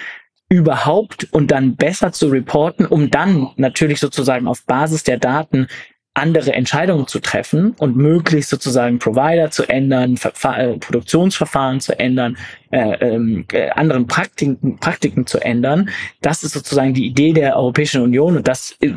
überhaupt 0.49 1.29
und 1.33 1.51
dann 1.51 1.77
besser 1.77 2.13
zu 2.13 2.29
reporten, 2.29 2.87
um 2.87 3.11
dann 3.11 3.51
natürlich 3.57 4.01
sozusagen 4.01 4.47
auf 4.47 4.65
Basis 4.65 5.03
der 5.03 5.19
Daten 5.19 5.69
andere 6.17 6.53
Entscheidungen 6.53 7.09
zu 7.09 7.19
treffen 7.19 7.73
und 7.73 7.97
möglichst 7.97 8.49
sozusagen 8.49 9.01
Provider 9.01 9.51
zu 9.51 9.69
ändern, 9.69 10.17
Ver 10.17 10.57
äh, 10.57 10.79
Produktionsverfahren 10.79 11.81
zu 11.81 11.99
ändern, 11.99 12.37
äh, 12.71 12.93
ähm, 13.01 13.45
äh, 13.53 13.71
anderen 13.71 14.07
Praktiken, 14.07 14.79
Praktiken 14.79 15.27
zu 15.27 15.41
ändern. 15.41 15.91
Das 16.21 16.45
ist 16.45 16.53
sozusagen 16.53 16.95
die 16.95 17.07
Idee 17.07 17.33
der 17.33 17.57
Europäischen 17.57 18.01
Union 18.01 18.37
und 18.37 18.47
das 18.47 18.77
äh, 18.81 18.93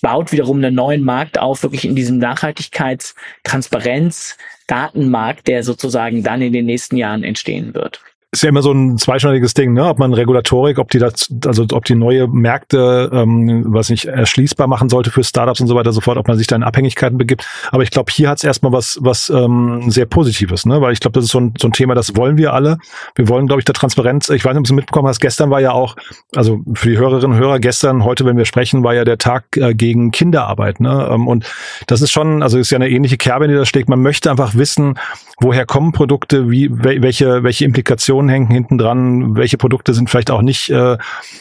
baut 0.00 0.30
wiederum 0.30 0.58
einen 0.58 0.76
neuen 0.76 1.02
Markt 1.02 1.36
auf, 1.36 1.64
wirklich 1.64 1.84
in 1.84 1.96
diesem 1.96 2.18
Nachhaltigkeits-, 2.18 3.16
Transparenz-, 3.42 4.36
Datenmarkt, 4.68 5.48
der 5.48 5.64
sozusagen 5.64 6.22
dann 6.22 6.42
in 6.42 6.52
den 6.52 6.66
nächsten 6.66 6.96
Jahren 6.96 7.24
entstehen 7.24 7.74
wird 7.74 8.00
ist 8.34 8.42
ja 8.42 8.48
immer 8.48 8.62
so 8.62 8.72
ein 8.72 8.96
zweischneidiges 8.96 9.52
Ding, 9.52 9.74
ne? 9.74 9.84
Ob 9.86 9.98
man 9.98 10.14
Regulatorik, 10.14 10.78
ob 10.78 10.90
die 10.90 10.98
das, 10.98 11.30
also 11.44 11.66
ob 11.70 11.84
die 11.84 11.94
neue 11.94 12.28
Märkte, 12.28 13.10
ähm, 13.12 13.64
was 13.66 13.90
nicht 13.90 14.06
erschließbar 14.06 14.66
machen 14.66 14.88
sollte 14.88 15.10
für 15.10 15.22
Startups 15.22 15.60
und 15.60 15.66
so 15.66 15.74
weiter, 15.74 15.92
sofort, 15.92 16.16
ob 16.16 16.28
man 16.28 16.38
sich 16.38 16.46
da 16.46 16.56
in 16.56 16.62
Abhängigkeiten 16.62 17.18
begibt. 17.18 17.46
Aber 17.72 17.82
ich 17.82 17.90
glaube, 17.90 18.10
hier 18.10 18.30
hat 18.30 18.38
es 18.38 18.44
erstmal 18.44 18.72
was, 18.72 18.98
was 19.02 19.28
ähm, 19.28 19.90
sehr 19.90 20.06
Positives, 20.06 20.64
ne? 20.64 20.80
Weil 20.80 20.94
ich 20.94 21.00
glaube, 21.00 21.12
das 21.12 21.24
ist 21.24 21.30
so 21.30 21.40
ein, 21.40 21.52
so 21.60 21.68
ein 21.68 21.72
Thema, 21.72 21.94
das 21.94 22.16
wollen 22.16 22.38
wir 22.38 22.54
alle. 22.54 22.78
Wir 23.16 23.28
wollen, 23.28 23.48
glaube 23.48 23.60
ich, 23.60 23.66
der 23.66 23.74
Transparenz. 23.74 24.30
Ich 24.30 24.46
weiß 24.46 24.54
nicht, 24.54 24.60
ob 24.60 24.66
du 24.66 24.74
mitbekommen 24.74 25.08
hast. 25.08 25.20
Gestern 25.20 25.50
war 25.50 25.60
ja 25.60 25.72
auch, 25.72 25.94
also 26.34 26.62
für 26.72 26.88
die 26.88 26.96
Hörerinnen 26.96 27.32
und 27.32 27.38
Hörer, 27.38 27.60
gestern, 27.60 28.02
heute, 28.02 28.24
wenn 28.24 28.38
wir 28.38 28.46
sprechen, 28.46 28.82
war 28.82 28.94
ja 28.94 29.04
der 29.04 29.18
Tag 29.18 29.44
äh, 29.58 29.74
gegen 29.74 30.10
Kinderarbeit, 30.10 30.80
ne? 30.80 31.06
Ähm, 31.10 31.28
und 31.28 31.44
das 31.86 32.00
ist 32.00 32.12
schon, 32.12 32.42
also 32.42 32.56
ist 32.56 32.70
ja 32.70 32.76
eine 32.76 32.88
ähnliche 32.88 33.18
Kerbe, 33.18 33.46
die 33.46 33.54
da 33.54 33.66
steckt. 33.66 33.90
Man 33.90 34.00
möchte 34.00 34.30
einfach 34.30 34.54
wissen, 34.54 34.98
woher 35.38 35.66
kommen 35.66 35.92
Produkte, 35.92 36.50
wie 36.50 36.70
welche 36.72 37.42
welche 37.42 37.64
Implikationen 37.66 38.21
hängen 38.28 38.50
hinten 38.50 38.78
dran, 38.78 39.36
welche 39.36 39.56
Produkte 39.56 39.94
sind 39.94 40.10
vielleicht 40.10 40.30
auch 40.30 40.42
nicht, 40.42 40.70
äh, 40.70 40.94
äh, 40.94 40.98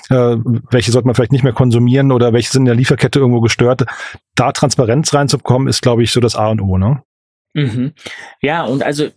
welche 0.10 0.92
sollte 0.92 1.08
man 1.08 1.16
vielleicht 1.16 1.32
nicht 1.32 1.44
mehr 1.44 1.54
konsumieren 1.54 2.12
oder 2.12 2.34
welche 2.34 2.52
sind 2.52 2.62
in 2.62 2.66
der 2.66 2.76
Lieferkette 2.76 3.20
irgendwo 3.20 3.42
gestört. 3.42 3.86
Da 4.36 4.52
Transparenz 4.52 5.14
reinzubekommen, 5.14 5.68
ist, 5.68 5.82
glaube 5.82 6.04
ich, 6.04 6.12
so 6.12 6.20
das 6.20 6.36
A 6.36 6.50
und 6.50 6.62
O, 6.62 6.78
ne? 6.78 7.04
Mhm. 7.54 7.94
Ja, 8.42 8.64
und 8.64 8.82
also 8.82 9.10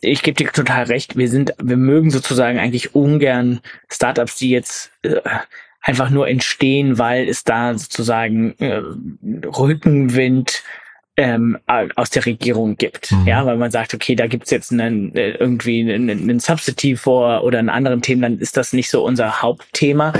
ich 0.00 0.22
gebe 0.22 0.36
dir 0.36 0.52
total 0.52 0.84
recht, 0.84 1.16
wir 1.16 1.28
sind, 1.28 1.54
wir 1.60 1.76
mögen 1.76 2.10
sozusagen 2.10 2.58
eigentlich 2.58 2.94
ungern 2.94 3.60
Startups, 3.90 4.36
die 4.36 4.50
jetzt 4.50 4.92
äh, 5.02 5.20
einfach 5.80 6.10
nur 6.10 6.28
entstehen, 6.28 6.98
weil 6.98 7.28
es 7.28 7.44
da 7.44 7.76
sozusagen 7.76 8.54
äh, 8.58 8.80
Rückenwind 9.46 10.62
ähm, 11.16 11.58
aus 11.94 12.10
der 12.10 12.26
Regierung 12.26 12.76
gibt. 12.76 13.12
Mhm. 13.12 13.26
Ja, 13.26 13.46
weil 13.46 13.56
man 13.56 13.70
sagt, 13.70 13.94
okay, 13.94 14.16
da 14.16 14.26
gibt's 14.26 14.50
jetzt 14.50 14.72
einen, 14.72 15.14
äh, 15.14 15.32
irgendwie 15.32 15.80
einen, 15.80 16.10
einen 16.10 16.40
Substitute 16.40 16.96
vor 16.96 17.44
oder 17.44 17.58
einen 17.58 17.68
anderen 17.68 18.02
Themen, 18.02 18.22
dann 18.22 18.38
ist 18.38 18.56
das 18.56 18.72
nicht 18.72 18.90
so 18.90 19.04
unser 19.04 19.42
Hauptthema. 19.42 20.12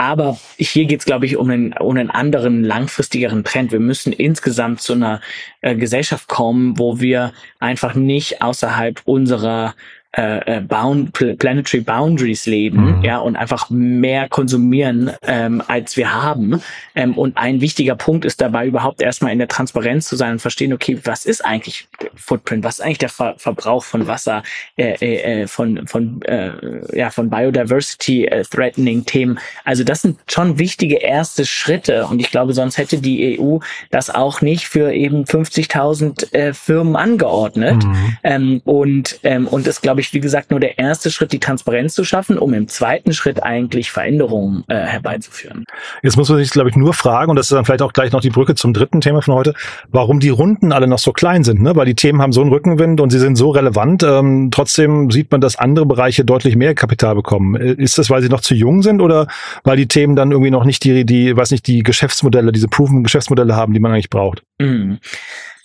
Aber 0.00 0.38
hier 0.56 0.84
geht's, 0.84 1.06
glaube 1.06 1.26
ich, 1.26 1.36
um 1.36 1.50
einen, 1.50 1.72
um 1.72 1.96
einen 1.96 2.08
anderen, 2.08 2.62
langfristigeren 2.62 3.42
Trend. 3.42 3.72
Wir 3.72 3.80
müssen 3.80 4.12
insgesamt 4.12 4.80
zu 4.80 4.92
einer 4.92 5.20
äh, 5.60 5.74
Gesellschaft 5.74 6.28
kommen, 6.28 6.78
wo 6.78 7.00
wir 7.00 7.32
einfach 7.58 7.94
nicht 7.94 8.40
außerhalb 8.40 9.02
unserer 9.06 9.74
äh, 10.16 10.56
äh, 10.56 10.60
bound, 10.62 11.12
planetary 11.12 11.82
boundaries 11.82 12.46
leben, 12.46 12.98
mhm. 12.98 13.04
ja, 13.04 13.18
und 13.18 13.36
einfach 13.36 13.68
mehr 13.68 14.28
konsumieren, 14.30 15.10
ähm, 15.20 15.62
als 15.68 15.98
wir 15.98 16.14
haben. 16.14 16.62
Ähm, 16.94 17.18
und 17.18 17.36
ein 17.36 17.60
wichtiger 17.60 17.94
Punkt 17.94 18.24
ist 18.24 18.40
dabei 18.40 18.66
überhaupt 18.66 19.02
erstmal 19.02 19.32
in 19.32 19.38
der 19.38 19.48
Transparenz 19.48 20.08
zu 20.08 20.16
sein 20.16 20.32
und 20.32 20.38
verstehen, 20.38 20.72
okay, 20.72 20.98
was 21.04 21.26
ist 21.26 21.44
eigentlich 21.44 21.88
Footprint, 22.16 22.64
was 22.64 22.78
ist 22.78 22.84
eigentlich 22.86 22.98
der 22.98 23.10
Ver 23.10 23.34
Verbrauch 23.36 23.84
von 23.84 24.06
Wasser, 24.06 24.42
äh, 24.76 24.94
äh, 24.94 25.42
äh, 25.42 25.46
von, 25.46 25.86
von, 25.86 26.22
äh, 26.22 26.52
ja, 26.96 27.10
von 27.10 27.28
Biodiversity 27.28 28.24
äh, 28.24 28.44
threatening 28.44 29.04
Themen. 29.04 29.38
Also 29.64 29.84
das 29.84 30.02
sind 30.02 30.18
schon 30.26 30.58
wichtige 30.58 30.96
erste 30.96 31.44
Schritte 31.44 32.06
und 32.06 32.18
ich 32.18 32.30
glaube, 32.30 32.54
sonst 32.54 32.78
hätte 32.78 32.98
die 32.98 33.38
EU 33.38 33.58
das 33.90 34.08
auch 34.08 34.40
nicht 34.40 34.68
für 34.68 34.92
eben 34.92 35.24
50.000 35.24 36.32
äh, 36.32 36.54
Firmen 36.54 36.96
angeordnet. 36.96 37.84
Mhm. 37.84 38.16
Ähm, 38.24 38.62
und, 38.64 39.20
ähm, 39.22 39.46
und 39.46 39.66
das 39.66 39.82
glaube 39.82 39.97
ich, 40.00 40.12
wie 40.12 40.20
gesagt, 40.20 40.50
nur 40.50 40.60
der 40.60 40.78
erste 40.78 41.10
Schritt, 41.10 41.32
die 41.32 41.40
Transparenz 41.40 41.94
zu 41.94 42.04
schaffen, 42.04 42.38
um 42.38 42.54
im 42.54 42.68
zweiten 42.68 43.12
Schritt 43.12 43.42
eigentlich 43.42 43.90
Veränderungen 43.90 44.64
äh, 44.68 44.76
herbeizuführen. 44.76 45.64
Jetzt 46.02 46.16
muss 46.16 46.28
man 46.28 46.38
sich, 46.38 46.50
glaube 46.50 46.70
ich, 46.70 46.76
nur 46.76 46.94
fragen, 46.94 47.30
und 47.30 47.36
das 47.36 47.46
ist 47.46 47.52
dann 47.52 47.64
vielleicht 47.64 47.82
auch 47.82 47.92
gleich 47.92 48.12
noch 48.12 48.20
die 48.20 48.30
Brücke 48.30 48.54
zum 48.54 48.72
dritten 48.72 49.00
Thema 49.00 49.22
von 49.22 49.34
heute, 49.34 49.54
warum 49.88 50.20
die 50.20 50.28
Runden 50.28 50.72
alle 50.72 50.86
noch 50.86 50.98
so 50.98 51.12
klein 51.12 51.44
sind, 51.44 51.60
ne? 51.60 51.76
Weil 51.76 51.86
die 51.86 51.94
Themen 51.94 52.20
haben 52.22 52.32
so 52.32 52.40
einen 52.40 52.50
Rückenwind 52.50 53.00
und 53.00 53.10
sie 53.10 53.18
sind 53.18 53.36
so 53.36 53.50
relevant. 53.50 54.02
Ähm, 54.02 54.50
trotzdem 54.50 55.10
sieht 55.10 55.30
man, 55.30 55.40
dass 55.40 55.56
andere 55.56 55.86
Bereiche 55.86 56.24
deutlich 56.24 56.56
mehr 56.56 56.74
Kapital 56.74 57.14
bekommen. 57.14 57.56
Äh, 57.56 57.72
ist 57.74 57.98
das, 57.98 58.10
weil 58.10 58.22
sie 58.22 58.28
noch 58.28 58.40
zu 58.40 58.54
jung 58.54 58.82
sind 58.82 59.00
oder 59.00 59.26
weil 59.64 59.76
die 59.76 59.88
Themen 59.88 60.16
dann 60.16 60.30
irgendwie 60.30 60.50
noch 60.50 60.64
nicht 60.64 60.84
die, 60.84 61.04
die, 61.04 61.36
weiß 61.36 61.50
nicht, 61.50 61.66
die 61.66 61.82
Geschäftsmodelle, 61.82 62.52
diese 62.52 62.68
proven 62.68 63.02
Geschäftsmodelle 63.02 63.54
haben, 63.54 63.72
die 63.72 63.80
man 63.80 63.92
eigentlich 63.92 64.10
braucht? 64.10 64.42
Mhm 64.58 64.98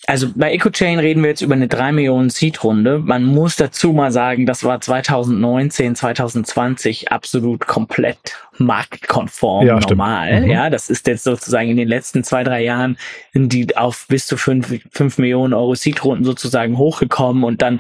also 0.05 0.27
bei 0.36 0.51
EcoChain 0.53 1.00
reden 1.00 1.24
wir 1.24 1.29
jetzt 1.29 1.41
über 1.41 1.53
eine 1.53 1.69
3 1.69 1.93
Millionen 1.93 2.29
Seed-Runde. 2.29 3.00
Man 3.00 3.24
muss 3.24 3.55
dazu 3.55 3.93
mal 3.93 4.12
sagen, 4.12 4.45
das 4.45 4.65
war 4.65 4.81
2019, 4.81 5.95
2020 5.95 7.12
absolut 7.12 7.65
komplett 7.65 8.36
marktkonform 8.57 9.65
ja, 9.65 9.79
normal. 9.79 10.41
Mhm. 10.41 10.50
Ja, 10.50 10.69
das 10.69 10.89
ist 10.89 11.07
jetzt 11.07 11.24
sozusagen 11.24 11.69
in 11.69 11.77
den 11.77 11.88
letzten 11.88 12.24
zwei, 12.24 12.43
drei 12.43 12.63
Jahren 12.63 12.98
die 13.33 13.77
auf 13.77 14.05
bis 14.10 14.27
zu 14.27 14.36
fünf, 14.36 14.74
fünf 14.91 15.17
Millionen 15.17 15.53
Euro 15.53 15.74
Seed-Runden 15.74 16.25
sozusagen 16.25 16.77
hochgekommen 16.77 17.43
und 17.43 17.62
dann 17.62 17.79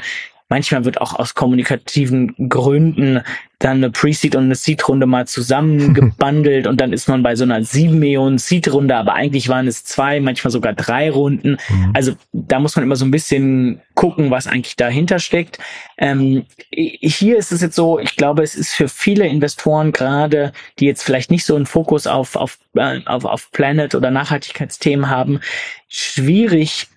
manchmal 0.53 0.85
wird 0.85 1.01
auch 1.01 1.15
aus 1.15 1.33
kommunikativen 1.33 2.35
Gründen 2.47 3.21
dann 3.57 3.77
eine 3.77 3.89
Pre-Seed 3.89 4.35
und 4.35 4.43
eine 4.43 4.53
Seed-Runde 4.53 5.07
mal 5.07 5.25
zusammengebundelt 5.25 6.67
und 6.67 6.79
dann 6.79 6.93
ist 6.93 7.09
man 7.09 7.23
bei 7.23 7.35
so 7.35 7.43
einer 7.43 7.63
sieben 7.63 7.97
Millionen 7.97 8.37
Seed-Runde, 8.37 8.95
aber 8.95 9.15
eigentlich 9.15 9.49
waren 9.49 9.67
es 9.67 9.83
zwei, 9.83 10.19
manchmal 10.19 10.51
sogar 10.51 10.73
drei 10.73 11.09
Runden. 11.09 11.57
Mhm. 11.69 11.91
Also 11.95 12.13
da 12.33 12.59
muss 12.59 12.75
man 12.75 12.83
immer 12.83 12.95
so 12.95 13.03
ein 13.03 13.09
bisschen 13.09 13.81
gucken, 13.95 14.29
was 14.29 14.45
eigentlich 14.45 14.75
dahinter 14.75 15.17
steckt. 15.17 15.57
Ähm, 15.97 16.45
hier 16.71 17.37
ist 17.37 17.51
es 17.51 17.61
jetzt 17.61 17.75
so, 17.75 17.97
ich 17.97 18.15
glaube, 18.15 18.43
es 18.43 18.53
ist 18.53 18.73
für 18.73 18.87
viele 18.87 19.25
Investoren 19.25 19.91
gerade, 19.91 20.51
die 20.77 20.85
jetzt 20.85 21.03
vielleicht 21.03 21.31
nicht 21.31 21.45
so 21.45 21.55
einen 21.55 21.65
Fokus 21.65 22.05
auf, 22.05 22.35
auf, 22.35 22.59
äh, 22.75 22.99
auf, 23.07 23.25
auf 23.25 23.51
Planet 23.53 23.95
oder 23.95 24.11
Nachhaltigkeitsthemen 24.11 25.09
haben, 25.09 25.39
schwierig 25.87 26.89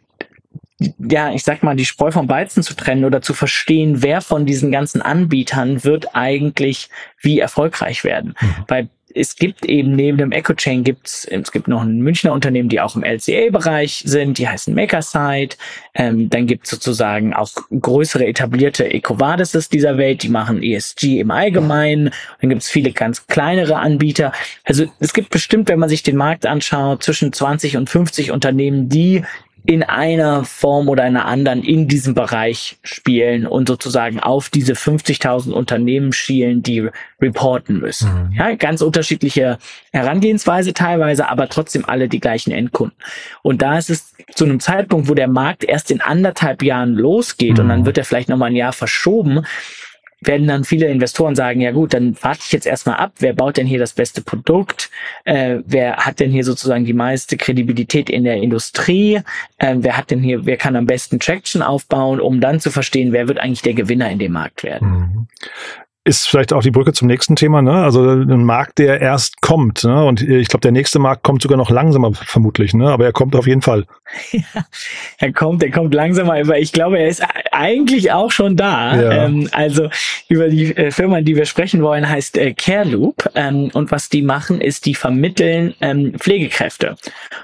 ja, 0.78 1.32
ich 1.32 1.42
sag 1.42 1.62
mal, 1.62 1.76
die 1.76 1.86
Spreu 1.86 2.10
vom 2.10 2.28
Weizen 2.28 2.62
zu 2.62 2.74
trennen 2.74 3.04
oder 3.04 3.22
zu 3.22 3.32
verstehen, 3.32 4.02
wer 4.02 4.20
von 4.20 4.44
diesen 4.44 4.70
ganzen 4.70 5.00
Anbietern 5.00 5.84
wird 5.84 6.14
eigentlich 6.14 6.90
wie 7.20 7.38
erfolgreich 7.38 8.04
werden. 8.04 8.34
Mhm. 8.40 8.64
Weil 8.68 8.88
es 9.16 9.36
gibt 9.36 9.64
eben 9.64 9.96
neben 9.96 10.18
dem 10.18 10.32
EcoChain 10.32 10.84
gibt's, 10.84 11.24
es 11.24 11.50
gibt 11.50 11.68
noch 11.68 11.82
ein 11.82 12.00
Münchner 12.00 12.32
Unternehmen, 12.32 12.68
die 12.68 12.80
auch 12.80 12.96
im 12.96 13.02
LCA-Bereich 13.02 14.02
sind, 14.04 14.36
die 14.36 14.46
heißen 14.46 14.74
Makerside. 14.74 15.56
Ähm, 15.94 16.28
dann 16.28 16.46
gibt's 16.46 16.70
sozusagen 16.70 17.32
auch 17.32 17.50
größere 17.80 18.26
etablierte 18.26 18.92
Ecovadis 18.92 19.70
dieser 19.70 19.96
Welt, 19.96 20.22
die 20.22 20.28
machen 20.28 20.62
ESG 20.62 21.20
im 21.20 21.30
Allgemeinen. 21.30 22.10
Dann 22.40 22.50
gibt's 22.50 22.68
viele 22.68 22.92
ganz 22.92 23.26
kleinere 23.26 23.76
Anbieter. 23.76 24.32
Also 24.64 24.84
es 25.00 25.14
gibt 25.14 25.30
bestimmt, 25.30 25.68
wenn 25.70 25.78
man 25.78 25.88
sich 25.88 26.02
den 26.02 26.16
Markt 26.16 26.44
anschaut, 26.44 27.02
zwischen 27.02 27.32
20 27.32 27.78
und 27.78 27.88
50 27.88 28.32
Unternehmen, 28.32 28.90
die 28.90 29.22
in 29.66 29.82
einer 29.82 30.44
Form 30.44 30.88
oder 30.88 31.02
einer 31.02 31.26
anderen 31.26 31.62
in 31.62 31.88
diesem 31.88 32.14
Bereich 32.14 32.78
spielen 32.82 33.46
und 33.46 33.68
sozusagen 33.68 34.20
auf 34.20 34.48
diese 34.48 34.74
50.000 34.74 35.50
Unternehmen 35.50 36.12
schielen, 36.12 36.62
die 36.62 36.88
reporten 37.20 37.80
müssen. 37.80 38.28
Mhm. 38.28 38.32
Ja, 38.36 38.54
ganz 38.54 38.80
unterschiedliche 38.80 39.58
Herangehensweise 39.92 40.72
teilweise, 40.72 41.28
aber 41.28 41.48
trotzdem 41.48 41.84
alle 41.84 42.08
die 42.08 42.20
gleichen 42.20 42.52
Endkunden. 42.52 42.96
Und 43.42 43.60
da 43.62 43.76
ist 43.76 43.90
es 43.90 44.14
zu 44.34 44.44
einem 44.44 44.60
Zeitpunkt, 44.60 45.08
wo 45.08 45.14
der 45.14 45.28
Markt 45.28 45.64
erst 45.64 45.90
in 45.90 46.00
anderthalb 46.00 46.62
Jahren 46.62 46.94
losgeht 46.94 47.54
mhm. 47.54 47.60
und 47.60 47.68
dann 47.68 47.80
mhm. 47.80 47.86
wird 47.86 47.98
er 47.98 48.04
vielleicht 48.04 48.28
nochmal 48.28 48.50
ein 48.50 48.56
Jahr 48.56 48.72
verschoben, 48.72 49.44
werden 50.20 50.46
dann 50.46 50.64
viele 50.64 50.86
Investoren 50.86 51.34
sagen, 51.34 51.60
ja 51.60 51.72
gut, 51.72 51.92
dann 51.92 52.16
warte 52.22 52.40
ich 52.44 52.52
jetzt 52.52 52.66
erstmal 52.66 52.96
ab, 52.96 53.12
wer 53.18 53.34
baut 53.34 53.56
denn 53.56 53.66
hier 53.66 53.78
das 53.78 53.92
beste 53.92 54.22
Produkt, 54.22 54.90
äh, 55.24 55.58
wer 55.66 55.98
hat 55.98 56.20
denn 56.20 56.30
hier 56.30 56.44
sozusagen 56.44 56.84
die 56.84 56.94
meiste 56.94 57.36
Kredibilität 57.36 58.08
in 58.08 58.24
der 58.24 58.36
Industrie, 58.36 59.20
äh, 59.58 59.76
wer 59.78 59.96
hat 59.96 60.10
denn 60.10 60.20
hier, 60.20 60.46
wer 60.46 60.56
kann 60.56 60.76
am 60.76 60.86
besten 60.86 61.20
Traction 61.20 61.62
aufbauen, 61.62 62.20
um 62.20 62.40
dann 62.40 62.60
zu 62.60 62.70
verstehen, 62.70 63.12
wer 63.12 63.28
wird 63.28 63.38
eigentlich 63.38 63.62
der 63.62 63.74
Gewinner 63.74 64.10
in 64.10 64.18
dem 64.18 64.32
Markt 64.32 64.64
werden. 64.64 64.88
Mhm. 64.88 65.26
Ist 66.06 66.28
vielleicht 66.28 66.52
auch 66.52 66.62
die 66.62 66.70
Brücke 66.70 66.92
zum 66.92 67.08
nächsten 67.08 67.34
Thema, 67.34 67.62
ne? 67.62 67.82
Also 67.82 68.08
ein 68.08 68.44
Markt, 68.44 68.78
der 68.78 69.00
erst 69.00 69.40
kommt, 69.40 69.82
ne? 69.82 70.04
Und 70.04 70.22
ich 70.22 70.46
glaube, 70.46 70.60
der 70.60 70.70
nächste 70.70 71.00
Markt 71.00 71.24
kommt 71.24 71.42
sogar 71.42 71.58
noch 71.58 71.68
langsamer 71.68 72.12
vermutlich, 72.14 72.74
ne? 72.74 72.88
Aber 72.90 73.04
er 73.04 73.12
kommt 73.12 73.34
auf 73.34 73.46
jeden 73.46 73.62
Fall. 73.62 73.84
Ja, 74.32 74.64
er 75.18 75.32
kommt, 75.32 75.62
er 75.62 75.70
kommt 75.70 75.92
langsamer, 75.94 76.34
aber 76.34 76.58
ich 76.58 76.72
glaube, 76.72 76.98
er 76.98 77.08
ist 77.08 77.22
eigentlich 77.50 78.12
auch 78.12 78.30
schon 78.30 78.56
da. 78.56 79.00
Ja. 79.00 79.24
Ähm, 79.24 79.48
also 79.52 79.88
über 80.28 80.48
die 80.48 80.76
äh, 80.76 80.90
Firma, 80.90 81.22
die 81.22 81.36
wir 81.36 81.46
sprechen 81.46 81.82
wollen, 81.82 82.08
heißt 82.08 82.36
äh, 82.38 82.52
CareLoop. 82.52 83.30
Ähm, 83.34 83.70
und 83.72 83.90
was 83.90 84.08
die 84.08 84.22
machen, 84.22 84.60
ist, 84.60 84.86
die 84.86 84.94
vermitteln 84.94 85.74
ähm, 85.80 86.14
Pflegekräfte 86.18 86.96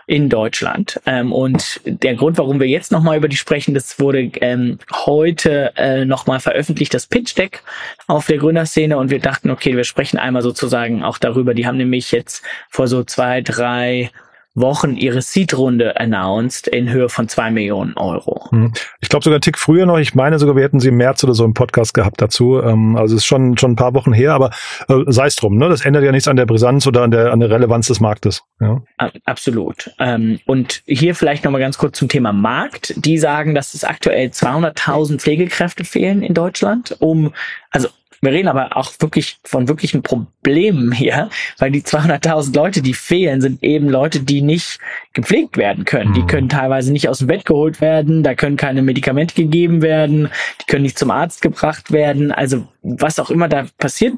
in 0.07 0.28
Deutschland. 0.28 1.00
Ähm, 1.07 1.33
und 1.33 1.81
der 1.85 2.14
Grund, 2.14 2.38
warum 2.38 2.61
wir 2.61 2.69
jetzt 2.69 2.92
nochmal 2.92 3.16
über 3.16 3.28
die 3.28 3.37
sprechen, 3.37 3.75
das 3.75 3.99
wurde 3.99 4.31
ähm, 4.40 4.78
heute 5.07 5.73
äh, 5.76 6.04
nochmal 6.04 6.40
veröffentlicht, 6.40 6.95
das 6.95 7.07
Pitch 7.07 7.37
Deck 7.37 7.62
auf 8.07 8.26
der 8.26 8.38
Gründerszene 8.52 8.99
und 8.99 9.11
wir 9.11 9.18
dachten, 9.18 9.50
okay, 9.50 9.76
wir 9.76 9.85
sprechen 9.85 10.18
einmal 10.18 10.42
sozusagen 10.42 11.02
auch 11.02 11.16
darüber. 11.16 11.54
Die 11.54 11.66
haben 11.66 11.78
nämlich 11.78 12.12
jetzt 12.12 12.42
vor 12.68 12.87
so 12.87 13.02
zwei, 13.02 13.40
drei 13.40 14.11
Wochen 14.54 14.97
ihre 14.97 15.23
Seed-Runde 15.23 15.99
announced 15.99 16.68
in 16.68 16.90
Höhe 16.90 17.09
von 17.09 17.26
zwei 17.26 17.50
Millionen 17.50 17.94
Euro. 17.97 18.50
Hm. 18.50 18.73
Ich 19.00 19.09
glaube 19.09 19.25
sogar 19.25 19.37
einen 19.37 19.40
Tick 19.40 19.56
früher 19.56 19.87
noch. 19.87 19.97
Ich 19.99 20.14
meine 20.14 20.38
sogar, 20.38 20.56
wir 20.56 20.62
hätten 20.62 20.78
sie 20.78 20.88
im 20.88 20.97
März 20.97 21.25
oder 21.25 21.32
so 21.32 21.47
im 21.47 21.54
Podcast 21.54 21.94
gehabt 21.94 22.21
dazu. 22.21 22.61
Ähm, 22.62 22.97
also 22.97 23.14
es 23.14 23.23
ist 23.23 23.26
schon, 23.26 23.56
schon 23.56 23.73
ein 23.73 23.76
paar 23.76 23.94
Wochen 23.94 24.12
her, 24.12 24.35
aber 24.35 24.50
äh, 24.88 25.04
sei 25.06 25.26
es 25.26 25.37
drum. 25.37 25.56
Ne? 25.56 25.71
Das 25.71 25.87
ändert 25.87 26.04
ja 26.04 26.12
nichts 26.12 26.28
an 26.28 26.37
der 26.37 26.44
Brisanz 26.44 26.87
oder 26.87 27.02
an 27.02 27.11
der, 27.11 27.32
an 27.32 27.40
der 27.40 27.49
Relevanz 27.49 27.87
des 27.87 28.00
Marktes. 28.00 28.42
Ja. 28.61 28.82
Absolut. 29.25 29.90
Ähm, 29.99 30.38
und 30.44 30.82
hier 30.85 31.14
vielleicht 31.14 31.44
nochmal 31.44 31.62
ganz 31.62 31.78
kurz 31.78 31.97
zum 31.97 32.11
Thema 32.11 32.35
Markt. 32.35 32.92
Die 32.97 33.16
sagen, 33.16 33.54
dass 33.54 33.73
es 33.73 33.85
aktuell 33.85 34.28
200.000 34.28 35.18
Pflegekräfte 35.18 35.85
fehlen 35.85 36.23
in 36.23 36.35
Deutschland, 36.35 36.94
um 37.00 37.32
also 37.71 37.88
wir 38.23 38.31
reden 38.31 38.47
aber 38.47 38.76
auch 38.76 38.93
wirklich 39.00 39.38
von 39.43 39.67
wirklichen 39.67 40.02
Problemen 40.02 40.93
hier, 40.93 41.29
weil 41.59 41.73
die 41.73 41.83
200.000 41.83 42.55
Leute, 42.55 42.81
die 42.81 42.95
fehlen, 42.95 43.41
sind 43.41 43.62
eben 43.64 43.88
Leute, 43.88 44.21
die 44.21 44.43
nicht 44.43 44.79
gepflegt 45.12 45.57
werden 45.57 45.85
können. 45.85 46.11
Mhm. 46.11 46.14
Die 46.14 46.26
können 46.26 46.49
teilweise 46.49 46.93
nicht 46.93 47.09
aus 47.09 47.19
dem 47.19 47.26
Bett 47.26 47.45
geholt 47.45 47.81
werden, 47.81 48.23
da 48.23 48.37
können 48.37 48.57
keine 48.57 48.81
Medikamente 48.81 49.35
gegeben 49.35 49.83
werden, 49.83 50.31
die 50.61 50.67
können 50.67 50.85
nicht 50.85 50.99
zum 50.99 51.11
Arzt 51.11 51.43
gebracht 51.43 51.91
werden. 51.91 52.31
Also 52.31 52.69
was 52.83 53.19
auch 53.19 53.31
immer 53.31 53.49
da 53.49 53.67
passiert 53.79 54.14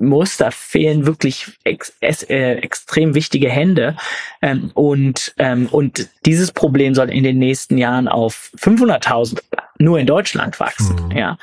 muss, 0.00 0.38
da 0.38 0.50
fehlen 0.50 1.04
wirklich 1.04 1.52
ex 1.64 1.92
äh, 2.00 2.54
extrem 2.54 3.14
wichtige 3.14 3.50
Hände. 3.50 3.94
Ähm, 4.40 4.70
und, 4.72 5.34
ähm, 5.38 5.68
und 5.70 6.08
dieses 6.24 6.50
Problem 6.50 6.94
soll 6.94 7.10
in 7.10 7.24
den 7.24 7.38
nächsten 7.38 7.76
Jahren 7.76 8.08
auf 8.08 8.50
500.000 8.58 9.40
nur 9.78 9.98
in 9.98 10.06
Deutschland 10.06 10.60
wachsen. 10.60 11.08
Mhm. 11.08 11.16
Ja. 11.16 11.38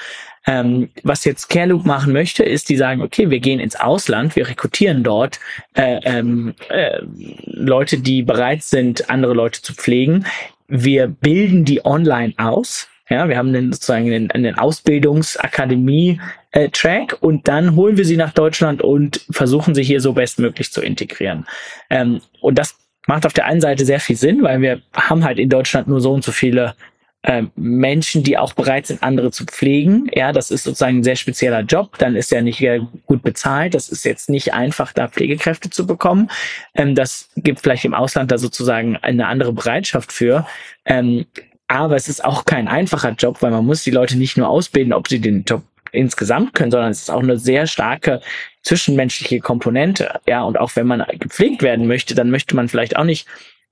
Ähm, 0.48 0.90
was 1.04 1.24
jetzt 1.24 1.50
CareLoop 1.50 1.86
machen 1.86 2.14
möchte, 2.14 2.42
ist, 2.44 2.70
die 2.70 2.78
sagen, 2.78 3.02
okay, 3.02 3.30
wir 3.30 3.40
gehen 3.40 3.60
ins 3.60 3.76
Ausland, 3.76 4.36
wir 4.36 4.48
rekrutieren 4.48 5.04
dort 5.04 5.40
äh, 5.76 6.00
ähm, 6.04 6.56
äh, 6.70 7.00
Leute, 7.46 8.00
die 8.00 8.24
bereit 8.24 8.64
sind, 8.64 9.08
andere 9.10 9.34
Leute 9.34 9.62
zu 9.62 9.76
pflegen. 9.76 10.26
Wir 10.68 11.08
bilden 11.08 11.64
die 11.64 11.86
online 11.86 12.34
aus. 12.38 12.88
Ja, 13.10 13.30
wir 13.30 13.38
haben 13.38 13.54
den, 13.54 13.72
sozusagen 13.74 14.12
einen, 14.12 14.32
einen 14.32 14.58
Ausbildungsakademie-Track 14.58 17.14
äh, 17.14 17.18
und 17.20 17.48
dann 17.48 17.76
holen 17.76 17.98
wir 17.98 18.06
sie 18.06 18.18
nach 18.18 18.32
Deutschland 18.32 18.82
und 18.82 19.22
versuchen 19.30 19.76
sie 19.76 19.84
hier 19.84 20.00
so 20.00 20.14
bestmöglich 20.14 20.72
zu 20.72 20.82
integrieren. 20.82 21.46
Ähm, 21.90 22.22
und 22.40 22.58
das 22.58 22.78
macht 23.08 23.26
auf 23.26 23.34
der 23.34 23.46
einen 23.46 23.62
Seite 23.62 23.86
sehr 23.86 24.00
viel 24.00 24.16
Sinn, 24.16 24.44
weil 24.44 24.62
wir 24.62 24.82
haben 24.94 25.26
halt 25.26 25.40
in 25.40 25.50
Deutschland 25.50 25.90
nur 25.90 26.00
so 26.00 26.14
und 26.14 26.24
so 26.24 26.32
viele 26.32 26.76
äh, 27.24 27.44
Menschen, 27.56 28.24
die 28.24 28.38
auch 28.38 28.54
bereit 28.54 28.88
sind, 28.88 29.04
andere 29.04 29.32
zu 29.32 29.46
pflegen. 29.46 30.10
Ja, 30.14 30.32
das 30.32 30.50
ist 30.50 30.64
sozusagen 30.64 30.98
ein 30.98 31.04
sehr 31.04 31.16
spezieller 31.16 31.62
Job. 31.62 31.98
Dann 32.00 32.16
ist 32.16 32.34
er 32.34 32.42
nicht 32.42 32.64
gut 33.06 33.22
bezahlt. 33.22 33.76
Das 33.76 33.90
ist 33.90 34.06
jetzt 34.06 34.30
nicht 34.30 34.54
einfach, 34.54 34.92
da 34.94 35.08
Pflegekräfte 35.08 35.70
zu 35.70 35.86
bekommen. 35.86 36.32
Ähm, 36.74 36.96
das 36.96 37.30
gibt 37.38 37.60
vielleicht 37.60 37.86
im 37.86 37.94
Ausland 37.94 38.32
da 38.32 38.38
sozusagen 38.38 38.98
eine 38.98 39.28
andere 39.28 39.54
Bereitschaft 39.54 40.12
für. 40.12 40.48
Ähm, 40.86 41.26
aber 41.68 41.96
es 41.96 42.10
ist 42.10 42.26
auch 42.26 42.46
kein 42.46 42.68
einfacher 42.68 43.12
Job, 43.12 43.42
weil 43.42 43.52
man 43.52 43.66
muss 43.66 43.84
die 43.84 43.92
Leute 43.92 44.18
nicht 44.18 44.36
nur 44.36 44.50
ausbilden, 44.50 44.92
ob 44.92 45.08
sie 45.08 45.22
den 45.22 45.44
Job 45.44 45.64
insgesamt 45.92 46.54
können, 46.54 46.72
sondern 46.72 46.92
es 46.92 47.04
ist 47.04 47.12
auch 47.12 47.22
eine 47.22 47.38
sehr 47.38 47.68
starke 47.68 48.22
zwischenmenschliche 48.64 49.40
Komponente. 49.40 50.20
Ja, 50.28 50.44
und 50.44 50.60
auch 50.60 50.76
wenn 50.76 50.88
man 50.88 51.04
gepflegt 51.20 51.62
werden 51.62 51.88
möchte, 51.88 52.16
dann 52.16 52.30
möchte 52.30 52.56
man 52.56 52.68
vielleicht 52.68 52.98
auch 52.98 53.04
nicht 53.04 53.28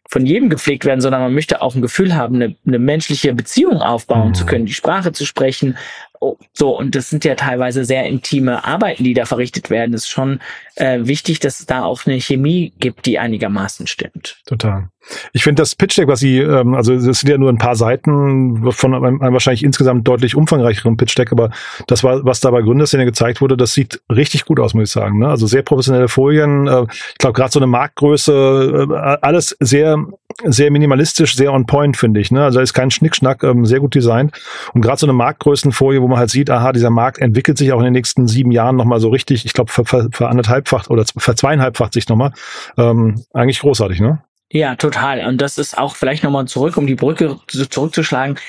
von 0.10 0.26
jedem 0.26 0.50
gepflegt 0.50 0.86
werden, 0.86 1.02
sondern 1.02 1.22
man 1.22 1.34
möchte 1.34 1.62
auch 1.62 1.76
ein 1.76 1.84
Gefühl 1.84 2.16
haben, 2.16 2.36
eine, 2.36 2.56
eine 2.66 2.80
menschliche 2.80 3.34
Beziehung 3.34 3.78
aufbauen 3.78 4.30
mhm. 4.30 4.34
zu 4.34 4.46
können, 4.46 4.66
die 4.66 4.74
Sprache 4.74 5.12
zu 5.12 5.24
sprechen. 5.24 5.78
Oh, 6.22 6.38
so, 6.54 6.78
und 6.78 6.96
das 6.96 7.10
sind 7.10 7.24
ja 7.24 7.36
teilweise 7.36 7.86
sehr 7.86 8.06
intime 8.06 8.66
Arbeiten, 8.66 9.06
die 9.06 9.14
da 9.14 9.26
verrichtet 9.26 9.70
werden. 9.70 9.94
Es 9.94 10.04
ist 10.04 10.10
schon 10.10 10.42
äh, 10.76 11.00
wichtig, 11.04 11.40
dass 11.40 11.62
es 11.62 11.66
da 11.66 11.84
auch 11.84 12.06
eine 12.06 12.20
Chemie 12.20 12.74
gibt, 12.80 13.06
die 13.06 13.20
einigermaßen 13.20 13.88
stimmt. 13.88 14.42
Total. 14.46 14.90
Ich 15.32 15.44
finde 15.44 15.62
das 15.62 15.76
Pitch 15.76 15.98
Deck, 15.98 16.08
was 16.08 16.20
Sie, 16.20 16.40
ähm, 16.40 16.74
also 16.74 16.94
das 16.94 17.22
sind 17.22 17.30
ja 17.30 17.38
nur 17.38 17.50
ein 17.50 17.58
paar 17.58 17.76
Seiten 17.76 18.70
von 18.72 18.94
einem, 18.94 19.22
einem 19.22 19.34
wahrscheinlich 19.34 19.64
insgesamt 19.64 20.08
deutlich 20.08 20.36
umfangreicheren 20.36 20.98
Pitch 20.98 21.18
Deck, 21.18 21.32
aber 21.32 21.52
das 21.88 22.04
war, 22.04 22.26
was 22.26 22.42
da 22.42 22.52
bei 22.52 22.62
Gründerszene 22.62 23.06
gezeigt 23.06 23.40
wurde, 23.40 23.56
das 23.56 23.74
sieht 23.74 24.02
richtig 24.12 24.46
gut 24.46 24.60
aus, 24.60 24.74
muss 24.74 24.90
ich 24.90 24.94
sagen. 24.94 25.20
Ne? 25.20 25.30
Also 25.30 25.48
sehr 25.48 25.64
professionelle 25.64 26.10
Folien. 26.10 26.68
Äh, 26.68 26.86
ich 26.92 27.18
glaube, 27.18 27.34
gerade 27.34 27.52
so 27.52 27.60
eine 27.60 27.68
Marktgröße, 27.68 28.88
äh, 28.90 29.18
alles 29.22 29.56
sehr, 29.62 30.06
sehr 30.46 30.72
minimalistisch, 30.72 31.36
sehr 31.36 31.52
on 31.52 31.66
point, 31.66 31.98
finde 31.98 32.20
ich. 32.20 32.32
Ne? 32.32 32.44
Also 32.44 32.60
da 32.60 32.64
ist 32.64 32.74
kein 32.74 32.92
Schnickschnack, 32.92 33.44
ähm, 33.44 33.66
sehr 33.66 33.80
gut 33.80 33.96
designt. 33.96 34.40
Und 34.74 34.82
gerade 34.82 34.98
so 34.98 35.06
eine 35.06 35.14
Marktgrößenfolie, 35.14 36.02
wo 36.02 36.08
man 36.08 36.20
halt 36.20 36.30
sieht, 36.30 36.50
aha, 36.50 36.72
dieser 36.72 36.90
Markt 36.90 37.20
entwickelt 37.20 37.58
sich 37.58 37.72
auch 37.74 37.80
in 37.80 37.86
den 37.86 37.94
nächsten 37.94 38.28
sieben 38.28 38.52
Jahren 38.52 38.76
nochmal 38.76 39.00
so 39.00 39.10
richtig, 39.10 39.46
ich 39.46 39.54
glaube, 39.54 39.72
ver, 39.72 39.86
ver, 39.86 40.10
ver 40.12 40.30
anderthalbfacht 40.30 40.90
oder 40.90 41.06
verzweieinhalbfacht 41.18 41.94
sich 41.94 42.08
nochmal. 42.08 42.32
Ähm, 42.78 43.24
eigentlich 43.34 43.60
großartig, 43.60 44.00
ne? 44.00 44.22
Ja, 44.52 44.76
total. 44.76 45.28
Und 45.28 45.42
das 45.42 45.58
ist 45.58 45.78
auch 45.78 45.96
vielleicht 45.96 46.24
nochmal 46.24 46.46
zurück, 46.46 46.78
um 46.78 46.88
die 46.88 46.96
Brücke 46.96 47.38
zurückzuschlagen. 47.48 48.40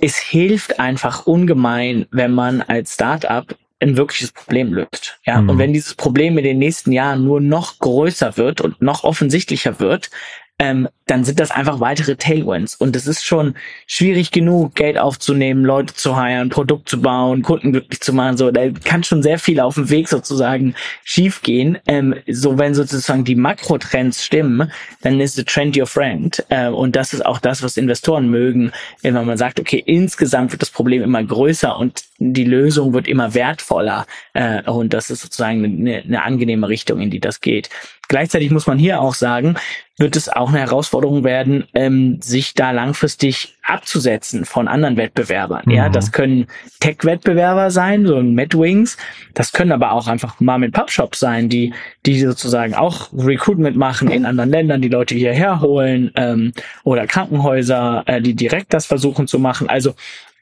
Es 0.00 0.18
hilft 0.18 0.78
einfach 0.78 1.26
ungemein, 1.26 2.06
wenn 2.10 2.32
man 2.32 2.60
als 2.60 2.94
Startup 2.94 3.46
ein 3.80 3.96
wirkliches 3.96 4.32
Problem 4.32 4.72
löst. 4.72 5.18
Ja, 5.24 5.40
mhm. 5.40 5.50
und 5.50 5.58
wenn 5.58 5.72
dieses 5.72 5.94
Problem 5.94 6.36
in 6.38 6.44
den 6.44 6.58
nächsten 6.58 6.92
Jahren 6.92 7.24
nur 7.24 7.40
noch 7.40 7.78
größer 7.78 8.36
wird 8.36 8.60
und 8.60 8.82
noch 8.82 9.04
offensichtlicher 9.04 9.80
wird, 9.80 10.10
ähm, 10.58 10.88
dann 11.06 11.24
sind 11.24 11.38
das 11.38 11.50
einfach 11.50 11.80
weitere 11.80 12.16
Tailwinds. 12.16 12.76
Und 12.76 12.96
es 12.96 13.06
ist 13.06 13.24
schon 13.24 13.54
schwierig 13.86 14.30
genug, 14.30 14.74
Geld 14.74 14.98
aufzunehmen, 14.98 15.64
Leute 15.64 15.94
zu 15.94 16.16
heiren, 16.16 16.48
Produkt 16.48 16.88
zu 16.88 17.02
bauen, 17.02 17.42
Kunden 17.42 17.72
glücklich 17.72 18.00
zu 18.00 18.12
machen. 18.12 18.38
So, 18.38 18.50
da 18.50 18.70
kann 18.70 19.04
schon 19.04 19.22
sehr 19.22 19.38
viel 19.38 19.60
auf 19.60 19.74
dem 19.74 19.90
Weg 19.90 20.08
sozusagen 20.08 20.74
schiefgehen. 21.04 21.78
Ähm, 21.86 22.14
so, 22.26 22.58
wenn 22.58 22.74
sozusagen 22.74 23.24
die 23.24 23.34
Makrotrends 23.34 24.24
stimmen, 24.24 24.70
dann 25.02 25.20
ist 25.20 25.36
the 25.36 25.44
trend 25.44 25.76
your 25.76 25.86
friend. 25.86 26.42
Äh, 26.48 26.68
und 26.68 26.96
das 26.96 27.12
ist 27.12 27.24
auch 27.24 27.38
das, 27.38 27.62
was 27.62 27.76
Investoren 27.76 28.30
mögen, 28.30 28.72
wenn 29.02 29.12
man 29.12 29.36
sagt, 29.36 29.60
okay, 29.60 29.82
insgesamt 29.84 30.52
wird 30.52 30.62
das 30.62 30.70
Problem 30.70 31.02
immer 31.02 31.22
größer 31.22 31.78
und 31.78 32.04
die 32.18 32.44
Lösung 32.44 32.94
wird 32.94 33.08
immer 33.08 33.34
wertvoller. 33.34 34.06
Äh, 34.32 34.62
und 34.70 34.94
das 34.94 35.10
ist 35.10 35.20
sozusagen 35.20 35.64
eine, 35.64 36.02
eine 36.02 36.22
angenehme 36.22 36.68
Richtung, 36.68 37.00
in 37.00 37.10
die 37.10 37.20
das 37.20 37.42
geht. 37.42 37.68
Gleichzeitig 38.08 38.50
muss 38.50 38.66
man 38.66 38.78
hier 38.78 39.00
auch 39.00 39.14
sagen, 39.14 39.56
wird 39.96 40.16
es 40.16 40.28
auch 40.28 40.48
eine 40.48 40.58
Herausforderung 40.58 40.93
werden, 41.02 41.64
ähm, 41.74 42.18
sich 42.20 42.54
da 42.54 42.70
langfristig 42.70 43.56
abzusetzen 43.62 44.44
von 44.44 44.68
anderen 44.68 44.96
Wettbewerbern. 44.96 45.62
Mhm. 45.66 45.72
Ja, 45.72 45.88
das 45.88 46.12
können 46.12 46.46
Tech-Wettbewerber 46.80 47.70
sein, 47.70 48.06
so 48.06 48.16
ein 48.16 48.34
MedWings. 48.34 48.96
Das 49.34 49.52
können 49.52 49.72
aber 49.72 49.92
auch 49.92 50.06
einfach 50.06 50.38
Mom-and-Pop-Shops 50.40 51.18
sein, 51.18 51.48
die, 51.48 51.72
die 52.06 52.20
sozusagen 52.20 52.74
auch 52.74 53.12
Recruitment 53.12 53.76
machen 53.76 54.10
in 54.10 54.26
anderen 54.26 54.50
Ländern, 54.50 54.82
die 54.82 54.88
Leute 54.88 55.14
hierher 55.14 55.60
holen, 55.60 56.12
ähm, 56.16 56.52
oder 56.84 57.06
Krankenhäuser, 57.06 58.04
äh, 58.06 58.20
die 58.20 58.34
direkt 58.34 58.72
das 58.72 58.86
versuchen 58.86 59.26
zu 59.26 59.38
machen. 59.38 59.68
Also, 59.68 59.94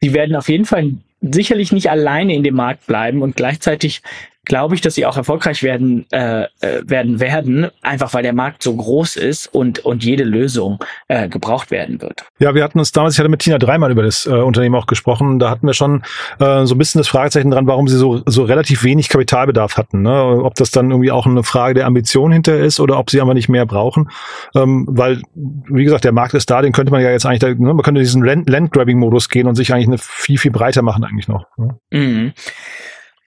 die 0.02 0.12
werden 0.12 0.36
auf 0.36 0.48
jeden 0.48 0.64
Fall 0.64 0.92
sicherlich 1.20 1.72
nicht 1.72 1.90
alleine 1.90 2.34
in 2.34 2.42
dem 2.42 2.56
Markt 2.56 2.86
bleiben 2.86 3.22
und 3.22 3.36
gleichzeitig 3.36 4.02
glaube 4.44 4.74
ich, 4.74 4.80
dass 4.80 4.94
sie 4.94 5.06
auch 5.06 5.16
erfolgreich 5.16 5.62
werden 5.62 6.06
äh, 6.10 6.44
äh, 6.60 6.82
werden 6.84 7.20
werden, 7.20 7.68
einfach 7.82 8.12
weil 8.12 8.22
der 8.22 8.32
Markt 8.32 8.62
so 8.62 8.74
groß 8.74 9.16
ist 9.16 9.46
und 9.46 9.80
und 9.84 10.04
jede 10.04 10.24
Lösung 10.24 10.78
äh, 11.08 11.28
gebraucht 11.28 11.70
werden 11.70 12.02
wird. 12.02 12.24
Ja, 12.38 12.54
wir 12.54 12.64
hatten 12.64 12.78
uns 12.78 12.90
damals, 12.90 13.14
ich 13.14 13.20
hatte 13.20 13.28
mit 13.28 13.40
Tina 13.40 13.58
dreimal 13.58 13.92
über 13.92 14.02
das 14.02 14.26
äh, 14.26 14.30
Unternehmen 14.30 14.74
auch 14.74 14.86
gesprochen. 14.86 15.38
Da 15.38 15.48
hatten 15.48 15.66
wir 15.66 15.74
schon 15.74 16.02
äh, 16.40 16.66
so 16.66 16.74
ein 16.74 16.78
bisschen 16.78 16.98
das 16.98 17.08
Fragezeichen 17.08 17.50
dran, 17.50 17.66
warum 17.66 17.86
sie 17.86 17.96
so 17.96 18.22
so 18.26 18.42
relativ 18.42 18.82
wenig 18.82 19.08
Kapitalbedarf 19.08 19.76
hatten. 19.76 20.02
Ne? 20.02 20.42
Ob 20.42 20.56
das 20.56 20.72
dann 20.72 20.90
irgendwie 20.90 21.12
auch 21.12 21.26
eine 21.26 21.44
Frage 21.44 21.74
der 21.74 21.86
Ambition 21.86 22.32
hinter 22.32 22.58
ist 22.58 22.80
oder 22.80 22.98
ob 22.98 23.10
sie 23.10 23.20
einfach 23.20 23.34
nicht 23.34 23.48
mehr 23.48 23.66
brauchen, 23.66 24.10
ähm, 24.56 24.86
weil 24.90 25.22
wie 25.34 25.84
gesagt, 25.84 26.04
der 26.04 26.12
Markt 26.12 26.34
ist 26.34 26.50
da, 26.50 26.62
den 26.62 26.72
könnte 26.72 26.90
man 26.90 27.00
ja 27.00 27.10
jetzt 27.10 27.26
eigentlich, 27.26 27.40
da, 27.40 27.48
ne? 27.48 27.74
man 27.74 27.82
könnte 27.82 28.00
diesen 28.00 28.24
Land-Grabbing-Modus 28.24 29.28
gehen 29.28 29.46
und 29.46 29.54
sich 29.54 29.72
eigentlich 29.72 29.86
eine 29.86 29.98
viel 29.98 30.38
viel 30.38 30.50
breiter 30.50 30.82
machen 30.82 31.04
eigentlich 31.04 31.28
noch. 31.28 31.46
Ne? 31.56 31.76
Mhm. 31.90 32.32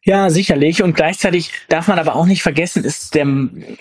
Ja, 0.07 0.29
sicherlich. 0.29 0.83
Und 0.83 0.95
gleichzeitig 0.95 1.51
darf 1.67 1.87
man 1.87 1.97
aber 1.97 2.15
auch 2.15 2.27
nicht 2.27 2.43
vergessen, 2.43 2.83
ist 2.83 3.15
der 3.15 3.25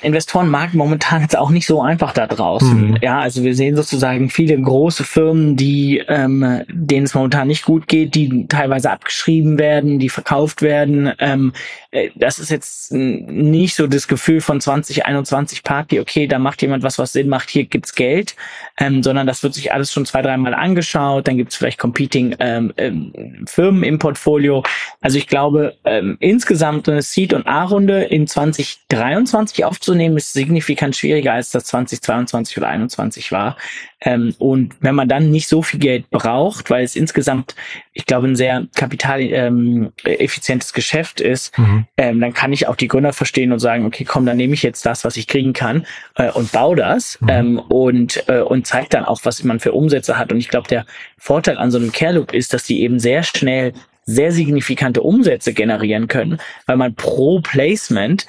Investorenmarkt 0.00 0.72
momentan 0.72 1.20
jetzt 1.20 1.36
auch 1.36 1.50
nicht 1.50 1.66
so 1.66 1.82
einfach 1.82 2.14
da 2.14 2.26
draußen. 2.26 2.92
Mhm. 2.92 2.98
Ja, 3.02 3.20
also 3.20 3.42
wir 3.42 3.54
sehen 3.54 3.76
sozusagen 3.76 4.30
viele 4.30 4.58
große 4.58 5.04
Firmen, 5.04 5.54
die 5.56 6.02
ähm, 6.08 6.62
denen 6.68 7.04
es 7.04 7.12
momentan 7.12 7.48
nicht 7.48 7.66
gut 7.66 7.88
geht, 7.88 8.14
die 8.14 8.46
teilweise 8.48 8.90
abgeschrieben 8.90 9.58
werden, 9.58 9.98
die 9.98 10.08
verkauft 10.08 10.62
werden. 10.62 11.12
Ähm, 11.18 11.52
äh, 11.90 12.08
das 12.14 12.38
ist 12.38 12.50
jetzt 12.50 12.90
nicht 12.90 13.74
so 13.74 13.86
das 13.86 14.08
Gefühl 14.08 14.40
von 14.40 14.62
2021 14.62 15.62
Party, 15.62 16.00
okay, 16.00 16.26
da 16.26 16.38
macht 16.38 16.62
jemand 16.62 16.82
was, 16.82 16.98
was 16.98 17.12
Sinn 17.12 17.28
macht, 17.28 17.50
hier 17.50 17.66
gibt's 17.66 17.94
Geld, 17.94 18.34
ähm, 18.78 19.02
sondern 19.02 19.26
das 19.26 19.42
wird 19.42 19.52
sich 19.52 19.74
alles 19.74 19.92
schon 19.92 20.06
zwei, 20.06 20.22
dreimal 20.22 20.54
angeschaut, 20.54 21.28
dann 21.28 21.36
gibt's 21.36 21.56
vielleicht 21.56 21.78
Competing 21.78 22.34
ähm, 22.40 22.72
ähm, 22.78 23.44
Firmen 23.46 23.82
im 23.82 23.98
Portfolio. 23.98 24.62
Also 25.02 25.18
ich 25.18 25.26
glaube, 25.26 25.76
ähm, 25.84 26.13
insgesamt 26.20 26.88
eine 26.88 27.02
Seed- 27.02 27.32
und 27.32 27.46
A-Runde 27.46 28.04
in 28.04 28.26
2023 28.26 29.64
aufzunehmen, 29.64 30.16
ist 30.16 30.32
signifikant 30.32 30.96
schwieriger, 30.96 31.32
als 31.32 31.50
das 31.50 31.64
2022 31.64 32.56
oder 32.58 32.66
2021 32.66 33.32
war. 33.32 33.56
Ähm, 34.00 34.34
und 34.38 34.74
wenn 34.80 34.94
man 34.94 35.08
dann 35.08 35.30
nicht 35.30 35.48
so 35.48 35.62
viel 35.62 35.80
Geld 35.80 36.10
braucht, 36.10 36.70
weil 36.70 36.84
es 36.84 36.94
insgesamt, 36.94 37.54
ich 37.92 38.06
glaube, 38.06 38.28
ein 38.28 38.36
sehr 38.36 38.66
kapitaleffizientes 38.74 40.70
ähm, 40.70 40.74
Geschäft 40.74 41.20
ist, 41.20 41.58
mhm. 41.58 41.86
ähm, 41.96 42.20
dann 42.20 42.34
kann 42.34 42.52
ich 42.52 42.68
auch 42.68 42.76
die 42.76 42.88
Gründer 42.88 43.12
verstehen 43.12 43.52
und 43.52 43.60
sagen, 43.60 43.86
okay, 43.86 44.04
komm, 44.04 44.26
dann 44.26 44.36
nehme 44.36 44.54
ich 44.54 44.62
jetzt 44.62 44.84
das, 44.84 45.04
was 45.04 45.16
ich 45.16 45.26
kriegen 45.26 45.52
kann 45.52 45.86
äh, 46.16 46.30
und 46.30 46.52
baue 46.52 46.76
das 46.76 47.18
mhm. 47.20 47.28
ähm, 47.28 47.58
und, 47.58 48.28
äh, 48.28 48.40
und 48.40 48.66
zeigt 48.66 48.94
dann 48.94 49.04
auch, 49.04 49.20
was 49.24 49.42
man 49.42 49.60
für 49.60 49.72
Umsätze 49.72 50.18
hat. 50.18 50.32
Und 50.32 50.38
ich 50.38 50.48
glaube, 50.48 50.68
der 50.68 50.84
Vorteil 51.16 51.56
an 51.56 51.70
so 51.70 51.78
einem 51.78 51.92
Care 51.92 52.14
Loop 52.14 52.34
ist, 52.34 52.52
dass 52.52 52.64
die 52.64 52.82
eben 52.82 52.98
sehr 52.98 53.22
schnell 53.22 53.72
sehr 54.04 54.32
signifikante 54.32 55.02
Umsätze 55.02 55.52
generieren 55.52 56.08
können, 56.08 56.38
weil 56.66 56.76
man 56.76 56.94
pro 56.94 57.40
Placement 57.40 58.26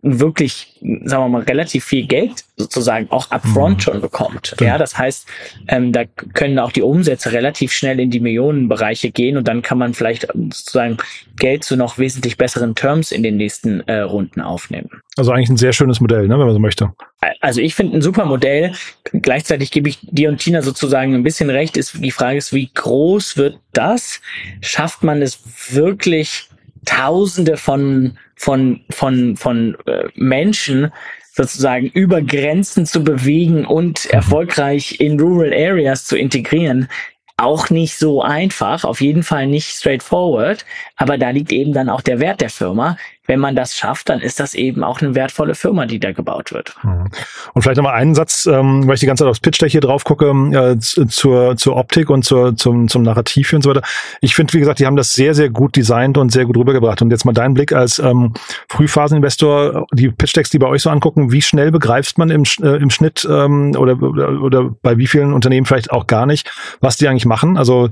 wirklich, 0.00 0.80
sagen 1.04 1.24
wir 1.24 1.28
mal, 1.28 1.42
relativ 1.42 1.84
viel 1.84 2.06
Geld 2.06 2.44
sozusagen 2.56 3.10
auch 3.10 3.30
upfront 3.30 3.76
mhm. 3.76 3.80
schon 3.80 4.00
bekommt. 4.00 4.56
Ja, 4.60 4.78
das 4.78 4.96
heißt, 4.96 5.28
ähm, 5.68 5.92
da 5.92 6.04
können 6.04 6.58
auch 6.58 6.72
die 6.72 6.82
Umsätze 6.82 7.32
relativ 7.32 7.72
schnell 7.72 8.00
in 8.00 8.10
die 8.10 8.20
Millionenbereiche 8.20 9.10
gehen 9.10 9.36
und 9.36 9.46
dann 9.46 9.60
kann 9.60 9.76
man 9.76 9.92
vielleicht 9.92 10.28
sozusagen 10.32 10.96
Geld 11.36 11.64
zu 11.64 11.76
noch 11.76 11.98
wesentlich 11.98 12.38
besseren 12.38 12.74
Terms 12.74 13.12
in 13.12 13.22
den 13.22 13.36
nächsten 13.36 13.80
äh, 13.80 14.00
Runden 14.00 14.40
aufnehmen. 14.40 14.88
Also 15.16 15.32
eigentlich 15.32 15.50
ein 15.50 15.56
sehr 15.58 15.72
schönes 15.72 16.00
Modell, 16.00 16.28
ne, 16.28 16.38
wenn 16.38 16.46
man 16.46 16.54
so 16.54 16.60
möchte. 16.60 16.92
Also 17.40 17.60
ich 17.60 17.74
finde 17.74 17.98
ein 17.98 18.02
super 18.02 18.24
Modell. 18.24 18.72
Gleichzeitig 19.12 19.70
gebe 19.70 19.88
ich 19.88 19.98
dir 20.02 20.28
und 20.28 20.38
Tina 20.38 20.62
sozusagen 20.62 21.14
ein 21.14 21.22
bisschen 21.22 21.50
recht. 21.50 21.76
Ist 21.76 22.02
die 22.02 22.10
Frage 22.10 22.38
ist, 22.38 22.52
wie 22.52 22.70
groß 22.72 23.36
wird 23.36 23.58
das? 23.72 24.20
Schafft 24.60 25.02
man 25.02 25.22
es 25.22 25.74
wirklich 25.74 26.48
Tausende 26.84 27.56
von 27.56 28.18
von, 28.36 28.80
von, 28.90 29.36
von 29.36 29.76
äh, 29.86 30.08
Menschen 30.14 30.92
sozusagen 31.32 31.86
über 31.88 32.22
Grenzen 32.22 32.86
zu 32.86 33.02
bewegen 33.02 33.64
und 33.64 34.04
mhm. 34.04 34.10
erfolgreich 34.10 35.00
in 35.00 35.18
Rural 35.18 35.52
Areas 35.52 36.04
zu 36.04 36.16
integrieren, 36.16 36.88
auch 37.36 37.68
nicht 37.70 37.96
so 37.96 38.22
einfach, 38.22 38.84
auf 38.84 39.00
jeden 39.00 39.24
Fall 39.24 39.48
nicht 39.48 39.68
straightforward, 39.68 40.64
aber 40.96 41.18
da 41.18 41.30
liegt 41.30 41.50
eben 41.50 41.72
dann 41.72 41.88
auch 41.88 42.00
der 42.00 42.20
Wert 42.20 42.40
der 42.40 42.50
Firma, 42.50 42.96
wenn 43.26 43.40
man 43.40 43.56
das 43.56 43.76
schafft, 43.76 44.08
dann 44.08 44.20
ist 44.20 44.40
das 44.40 44.54
eben 44.54 44.84
auch 44.84 45.00
eine 45.00 45.14
wertvolle 45.14 45.54
Firma, 45.54 45.86
die 45.86 45.98
da 45.98 46.12
gebaut 46.12 46.52
wird. 46.52 46.74
Mhm. 46.82 47.10
Und 47.54 47.62
vielleicht 47.62 47.76
nochmal 47.76 47.94
einen 47.94 48.14
Satz, 48.14 48.46
ähm, 48.46 48.86
weil 48.86 48.94
ich 48.94 49.00
die 49.00 49.06
ganze 49.06 49.24
Zeit 49.24 49.30
aufs 49.30 49.40
Pitch 49.40 49.60
Deck 49.60 49.70
hier 49.70 49.80
drauf 49.80 50.04
gucke, 50.04 50.26
äh, 50.26 50.78
zur, 50.78 51.56
zur 51.56 51.76
Optik 51.76 52.10
und 52.10 52.24
zur, 52.24 52.56
zum, 52.56 52.88
zum 52.88 53.02
Narrativ 53.02 53.52
und 53.52 53.62
so 53.62 53.70
weiter. 53.70 53.82
Ich 54.20 54.34
finde, 54.34 54.52
wie 54.54 54.58
gesagt, 54.58 54.78
die 54.78 54.86
haben 54.86 54.96
das 54.96 55.12
sehr, 55.12 55.34
sehr 55.34 55.50
gut 55.50 55.76
designt 55.76 56.18
und 56.18 56.30
sehr 56.30 56.44
gut 56.44 56.56
rübergebracht. 56.56 57.00
Und 57.02 57.10
jetzt 57.10 57.24
mal 57.24 57.32
dein 57.32 57.54
Blick 57.54 57.72
als 57.72 57.98
ähm, 57.98 58.34
Frühphaseninvestor, 58.68 59.86
die 59.92 60.10
Pitch 60.10 60.36
Decks, 60.36 60.50
die 60.50 60.58
bei 60.58 60.66
euch 60.66 60.82
so 60.82 60.90
angucken, 60.90 61.32
wie 61.32 61.42
schnell 61.42 61.70
begreifst 61.70 62.18
man 62.18 62.30
im, 62.30 62.44
äh, 62.62 62.76
im 62.76 62.90
Schnitt 62.90 63.26
ähm, 63.30 63.74
oder, 63.76 64.00
oder, 64.02 64.40
oder 64.42 64.70
bei 64.82 64.98
wie 64.98 65.06
vielen 65.06 65.32
Unternehmen 65.32 65.66
vielleicht 65.66 65.90
auch 65.90 66.06
gar 66.06 66.26
nicht, 66.26 66.52
was 66.80 66.96
die 66.96 67.08
eigentlich 67.08 67.26
machen? 67.26 67.56
Also 67.56 67.88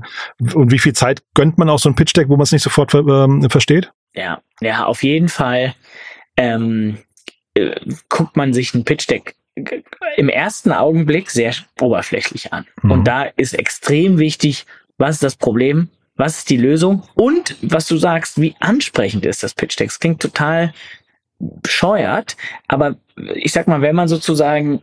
und 0.53 0.71
wie 0.71 0.79
viel 0.79 0.93
Zeit 0.93 1.23
gönnt 1.33 1.57
man 1.57 1.69
auch 1.69 1.79
so 1.79 1.89
ein 1.89 1.95
Pitch 1.95 2.15
Deck, 2.15 2.29
wo 2.29 2.35
man 2.35 2.43
es 2.43 2.51
nicht 2.51 2.63
sofort 2.63 2.93
ähm, 2.93 3.49
versteht? 3.49 3.91
Ja, 4.13 4.41
ja, 4.61 4.85
auf 4.85 5.03
jeden 5.03 5.29
Fall 5.29 5.75
ähm, 6.37 6.97
äh, 7.55 7.75
guckt 8.09 8.35
man 8.37 8.53
sich 8.53 8.73
ein 8.73 8.85
Pitch 8.85 9.09
Deck 9.09 9.35
im 10.17 10.29
ersten 10.29 10.71
Augenblick 10.71 11.29
sehr 11.29 11.53
oberflächlich 11.79 12.53
an. 12.53 12.65
Mhm. 12.81 12.91
Und 12.91 13.03
da 13.07 13.23
ist 13.23 13.53
extrem 13.53 14.17
wichtig, 14.17 14.65
was 14.97 15.15
ist 15.15 15.23
das 15.23 15.35
Problem, 15.35 15.89
was 16.15 16.39
ist 16.39 16.49
die 16.49 16.57
Lösung 16.57 17.03
und 17.15 17.55
was 17.61 17.87
du 17.87 17.97
sagst, 17.97 18.39
wie 18.39 18.55
ansprechend 18.59 19.25
ist 19.25 19.43
das 19.43 19.53
Pitch 19.53 19.79
Deck. 19.79 19.89
Das 19.89 19.99
klingt 19.99 20.21
total 20.21 20.73
bescheuert, 21.39 22.37
aber 22.67 22.95
ich 23.35 23.51
sag 23.51 23.67
mal, 23.67 23.81
wenn 23.81 23.95
man 23.95 24.07
sozusagen 24.07 24.81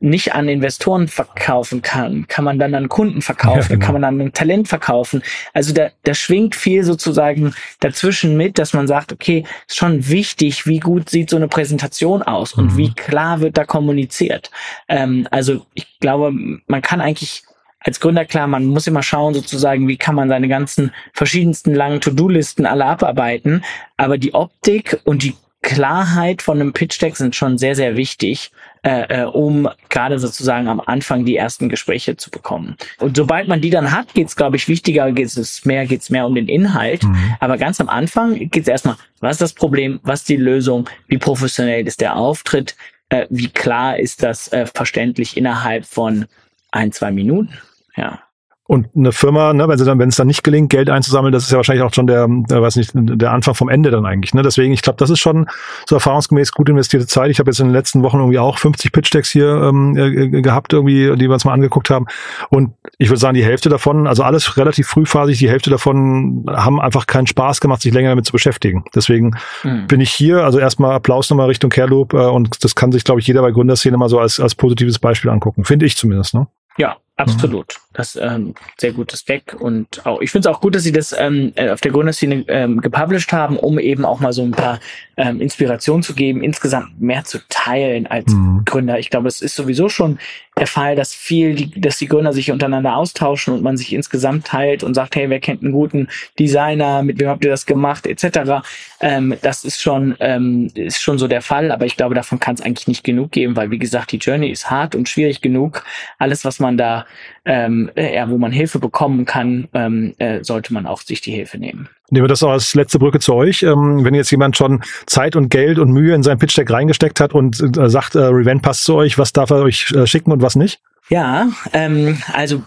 nicht 0.00 0.34
an 0.34 0.48
Investoren 0.48 1.08
verkaufen 1.08 1.82
kann, 1.82 2.26
kann 2.28 2.44
man 2.44 2.58
dann 2.58 2.74
an 2.74 2.88
Kunden 2.88 3.22
verkaufen, 3.22 3.60
ja, 3.60 3.68
genau. 3.76 3.84
kann 3.84 3.92
man 3.94 4.02
dann 4.02 4.20
ein 4.20 4.32
Talent 4.32 4.68
verkaufen. 4.68 5.22
Also 5.52 5.72
da, 5.72 5.90
da 6.04 6.14
schwingt 6.14 6.54
viel 6.54 6.84
sozusagen 6.84 7.54
dazwischen 7.80 8.36
mit, 8.36 8.58
dass 8.58 8.72
man 8.72 8.86
sagt, 8.86 9.12
okay, 9.12 9.44
ist 9.66 9.76
schon 9.76 10.08
wichtig, 10.08 10.66
wie 10.66 10.80
gut 10.80 11.10
sieht 11.10 11.30
so 11.30 11.36
eine 11.36 11.48
Präsentation 11.48 12.22
aus 12.22 12.52
und 12.52 12.72
mhm. 12.72 12.76
wie 12.76 12.94
klar 12.94 13.40
wird 13.40 13.56
da 13.56 13.64
kommuniziert. 13.64 14.50
Ähm, 14.88 15.26
also 15.30 15.66
ich 15.74 15.98
glaube, 16.00 16.32
man 16.66 16.82
kann 16.82 17.00
eigentlich 17.00 17.42
als 17.86 18.00
Gründer 18.00 18.24
klar, 18.24 18.48
man 18.48 18.66
muss 18.66 18.88
immer 18.88 19.02
schauen, 19.02 19.32
sozusagen, 19.32 19.86
wie 19.86 19.96
kann 19.96 20.16
man 20.16 20.28
seine 20.28 20.48
ganzen 20.48 20.92
verschiedensten 21.12 21.72
langen 21.72 22.00
To-Do-Listen 22.00 22.66
alle 22.66 22.84
abarbeiten. 22.84 23.62
Aber 23.96 24.18
die 24.18 24.34
Optik 24.34 25.00
und 25.04 25.22
die 25.22 25.34
Klarheit 25.66 26.42
von 26.42 26.60
einem 26.60 26.72
Pitch 26.72 27.02
Deck 27.02 27.16
sind 27.16 27.34
schon 27.34 27.58
sehr, 27.58 27.74
sehr 27.74 27.96
wichtig, 27.96 28.52
äh, 28.84 29.22
äh, 29.22 29.24
um 29.24 29.68
gerade 29.88 30.20
sozusagen 30.20 30.68
am 30.68 30.78
Anfang 30.78 31.24
die 31.24 31.36
ersten 31.36 31.68
Gespräche 31.68 32.16
zu 32.16 32.30
bekommen. 32.30 32.76
Und 33.00 33.16
sobald 33.16 33.48
man 33.48 33.60
die 33.60 33.70
dann 33.70 33.90
hat, 33.90 34.14
geht 34.14 34.28
es, 34.28 34.36
glaube 34.36 34.54
ich, 34.54 34.68
wichtiger, 34.68 35.10
geht 35.10 35.26
es 35.26 35.64
mehr, 35.64 35.84
geht 35.86 36.02
es 36.02 36.08
mehr 36.08 36.24
um 36.24 36.36
den 36.36 36.46
Inhalt. 36.46 37.02
Mhm. 37.02 37.34
Aber 37.40 37.58
ganz 37.58 37.80
am 37.80 37.88
Anfang 37.88 38.48
geht 38.48 38.62
es 38.62 38.68
erstmal, 38.68 38.94
was 39.18 39.32
ist 39.32 39.42
das 39.42 39.54
Problem, 39.54 39.98
was 40.04 40.20
ist 40.20 40.28
die 40.28 40.36
Lösung, 40.36 40.88
wie 41.08 41.18
professionell 41.18 41.84
ist 41.84 42.00
der 42.00 42.14
Auftritt, 42.14 42.76
äh, 43.08 43.26
wie 43.28 43.48
klar 43.48 43.98
ist 43.98 44.22
das 44.22 44.46
äh, 44.52 44.66
verständlich 44.66 45.36
innerhalb 45.36 45.84
von 45.84 46.26
ein, 46.70 46.92
zwei 46.92 47.10
Minuten. 47.10 47.58
Ja. 47.96 48.20
Und 48.66 48.88
eine 48.96 49.12
Firma, 49.12 49.52
ne, 49.52 49.68
wenn 49.68 49.78
sie 49.78 49.84
dann, 49.84 49.98
wenn 49.98 50.08
es 50.08 50.16
dann 50.16 50.26
nicht 50.26 50.42
gelingt, 50.42 50.70
Geld 50.70 50.90
einzusammeln, 50.90 51.32
das 51.32 51.44
ist 51.44 51.52
ja 51.52 51.56
wahrscheinlich 51.56 51.84
auch 51.84 51.94
schon 51.94 52.06
der, 52.06 52.26
der 52.28 52.62
weiß 52.62 52.76
nicht, 52.76 52.90
der 52.94 53.32
Anfang 53.32 53.54
vom 53.54 53.68
Ende 53.68 53.90
dann 53.90 54.04
eigentlich. 54.04 54.34
Ne? 54.34 54.42
Deswegen, 54.42 54.72
ich 54.72 54.82
glaube, 54.82 54.96
das 54.98 55.10
ist 55.10 55.20
schon 55.20 55.46
so 55.88 55.94
erfahrungsgemäß 55.96 56.52
gut 56.52 56.68
investierte 56.68 57.06
Zeit. 57.06 57.30
Ich 57.30 57.38
habe 57.38 57.50
jetzt 57.50 57.60
in 57.60 57.66
den 57.66 57.72
letzten 57.72 58.02
Wochen 58.02 58.18
irgendwie 58.18 58.38
auch 58.38 58.58
50 58.58 58.92
Pitch-Decks 58.92 59.30
hier 59.30 59.48
ähm, 59.48 59.96
äh, 59.96 60.42
gehabt, 60.42 60.72
irgendwie, 60.72 61.14
die 61.16 61.28
wir 61.28 61.34
uns 61.34 61.44
mal 61.44 61.52
angeguckt 61.52 61.90
haben. 61.90 62.06
Und 62.50 62.72
ich 62.98 63.08
würde 63.08 63.20
sagen, 63.20 63.34
die 63.34 63.44
Hälfte 63.44 63.68
davon, 63.68 64.06
also 64.06 64.24
alles 64.24 64.56
relativ 64.56 64.88
frühphasig, 64.88 65.38
die 65.38 65.48
Hälfte 65.48 65.70
davon 65.70 66.44
haben 66.48 66.80
einfach 66.80 67.06
keinen 67.06 67.26
Spaß 67.26 67.60
gemacht, 67.60 67.82
sich 67.82 67.92
länger 67.92 68.10
damit 68.10 68.26
zu 68.26 68.32
beschäftigen. 68.32 68.84
Deswegen 68.94 69.36
mhm. 69.62 69.86
bin 69.86 70.00
ich 70.00 70.10
hier, 70.10 70.44
also 70.44 70.58
erstmal 70.58 70.94
Applaus 70.94 71.30
nochmal 71.30 71.46
Richtung 71.46 71.70
Careloop 71.70 72.14
äh, 72.14 72.16
und 72.16 72.64
das 72.64 72.74
kann 72.74 72.90
sich, 72.90 73.04
glaube 73.04 73.20
ich, 73.20 73.26
jeder 73.26 73.42
bei 73.42 73.52
Gründerszene 73.52 73.96
mal 73.96 74.08
so 74.08 74.18
als, 74.18 74.40
als 74.40 74.54
positives 74.56 74.98
Beispiel 74.98 75.30
angucken. 75.30 75.64
Finde 75.64 75.86
ich 75.86 75.96
zumindest. 75.96 76.34
Ne? 76.34 76.48
Ja, 76.78 76.96
absolut. 77.16 77.68
Mhm. 77.68 77.94
Das 77.94 78.16
ähm, 78.16 78.54
sehr 78.78 78.92
gutes 78.92 79.24
Deck 79.24 79.56
und 79.58 80.04
auch 80.06 80.20
ich 80.20 80.30
finde 80.30 80.48
es 80.48 80.54
auch 80.54 80.60
gut, 80.60 80.74
dass 80.74 80.82
sie 80.82 80.92
das 80.92 81.14
ähm, 81.16 81.52
äh, 81.56 81.70
auf 81.70 81.80
der 81.80 81.92
Gründerszene 81.92 82.44
ähm, 82.48 82.80
gepublished 82.80 83.32
haben, 83.32 83.56
um 83.56 83.78
eben 83.78 84.04
auch 84.04 84.20
mal 84.20 84.32
so 84.32 84.42
ein 84.42 84.50
paar 84.50 84.80
ähm, 85.16 85.40
Inspirationen 85.40 86.02
zu 86.02 86.14
geben, 86.14 86.42
insgesamt 86.42 87.00
mehr 87.00 87.24
zu 87.24 87.38
teilen 87.48 88.06
als 88.06 88.32
mhm. 88.32 88.62
Gründer. 88.66 88.98
Ich 88.98 89.10
glaube, 89.10 89.28
es 89.28 89.40
ist 89.40 89.56
sowieso 89.56 89.88
schon 89.88 90.18
der 90.58 90.66
Fall, 90.66 90.96
dass 90.96 91.14
viel, 91.14 91.54
die, 91.54 91.80
dass 91.80 91.98
die 91.98 92.06
Gründer 92.06 92.32
sich 92.32 92.50
untereinander 92.50 92.96
austauschen 92.96 93.52
und 93.52 93.62
man 93.62 93.76
sich 93.76 93.92
insgesamt 93.92 94.46
teilt 94.46 94.82
und 94.82 94.94
sagt, 94.94 95.16
hey, 95.16 95.28
wer 95.28 95.40
kennt 95.40 95.62
einen 95.62 95.72
guten 95.72 96.08
Designer, 96.38 97.02
mit 97.02 97.18
wem 97.18 97.28
habt 97.28 97.44
ihr 97.44 97.50
das 97.50 97.66
gemacht, 97.66 98.06
etc. 98.06 98.62
Ähm, 99.00 99.36
das 99.42 99.64
ist 99.64 99.80
schon 99.80 100.16
ähm, 100.20 100.70
ist 100.74 101.02
schon 101.02 101.18
so 101.18 101.28
der 101.28 101.42
Fall, 101.42 101.70
aber 101.70 101.86
ich 101.86 101.96
glaube, 101.96 102.14
davon 102.14 102.40
kann 102.40 102.54
es 102.54 102.62
eigentlich 102.62 102.88
nicht 102.88 103.04
genug 103.04 103.32
geben, 103.32 103.56
weil 103.56 103.70
wie 103.70 103.78
gesagt, 103.78 104.12
die 104.12 104.18
Journey 104.18 104.50
ist 104.50 104.70
hart 104.70 104.94
und 104.94 105.08
schwierig 105.08 105.40
genug. 105.40 105.84
Alles, 106.18 106.44
was 106.44 106.58
man 106.58 106.76
da 106.76 107.05
ähm, 107.44 107.90
ja, 107.96 108.28
wo 108.28 108.38
man 108.38 108.52
Hilfe 108.52 108.78
bekommen 108.78 109.24
kann, 109.24 109.68
ähm, 109.74 110.14
äh, 110.18 110.42
sollte 110.42 110.72
man 110.72 110.86
auch 110.86 111.00
sich 111.02 111.20
die 111.20 111.32
Hilfe 111.32 111.58
nehmen. 111.58 111.88
Nehmen 112.10 112.24
wir 112.24 112.28
das 112.28 112.42
auch 112.42 112.50
als 112.50 112.74
letzte 112.74 112.98
Brücke 112.98 113.18
zu 113.18 113.34
euch. 113.34 113.62
Ähm, 113.62 114.04
wenn 114.04 114.14
jetzt 114.14 114.30
jemand 114.30 114.56
schon 114.56 114.82
Zeit 115.06 115.34
und 115.36 115.48
Geld 115.48 115.78
und 115.78 115.90
Mühe 115.90 116.14
in 116.14 116.22
sein 116.22 116.38
Pitch 116.38 116.56
Deck 116.56 116.70
reingesteckt 116.70 117.20
hat 117.20 117.34
und 117.34 117.60
äh, 117.76 117.88
sagt, 117.88 118.14
äh, 118.14 118.20
Revent 118.20 118.62
passt 118.62 118.84
zu 118.84 118.94
euch, 118.94 119.18
was 119.18 119.32
darf 119.32 119.50
er 119.50 119.62
euch 119.62 119.92
äh, 119.92 120.06
schicken 120.06 120.32
und 120.32 120.42
was 120.42 120.56
nicht? 120.56 120.80
Ja, 121.08 121.48
ähm, 121.72 122.18
also 122.32 122.62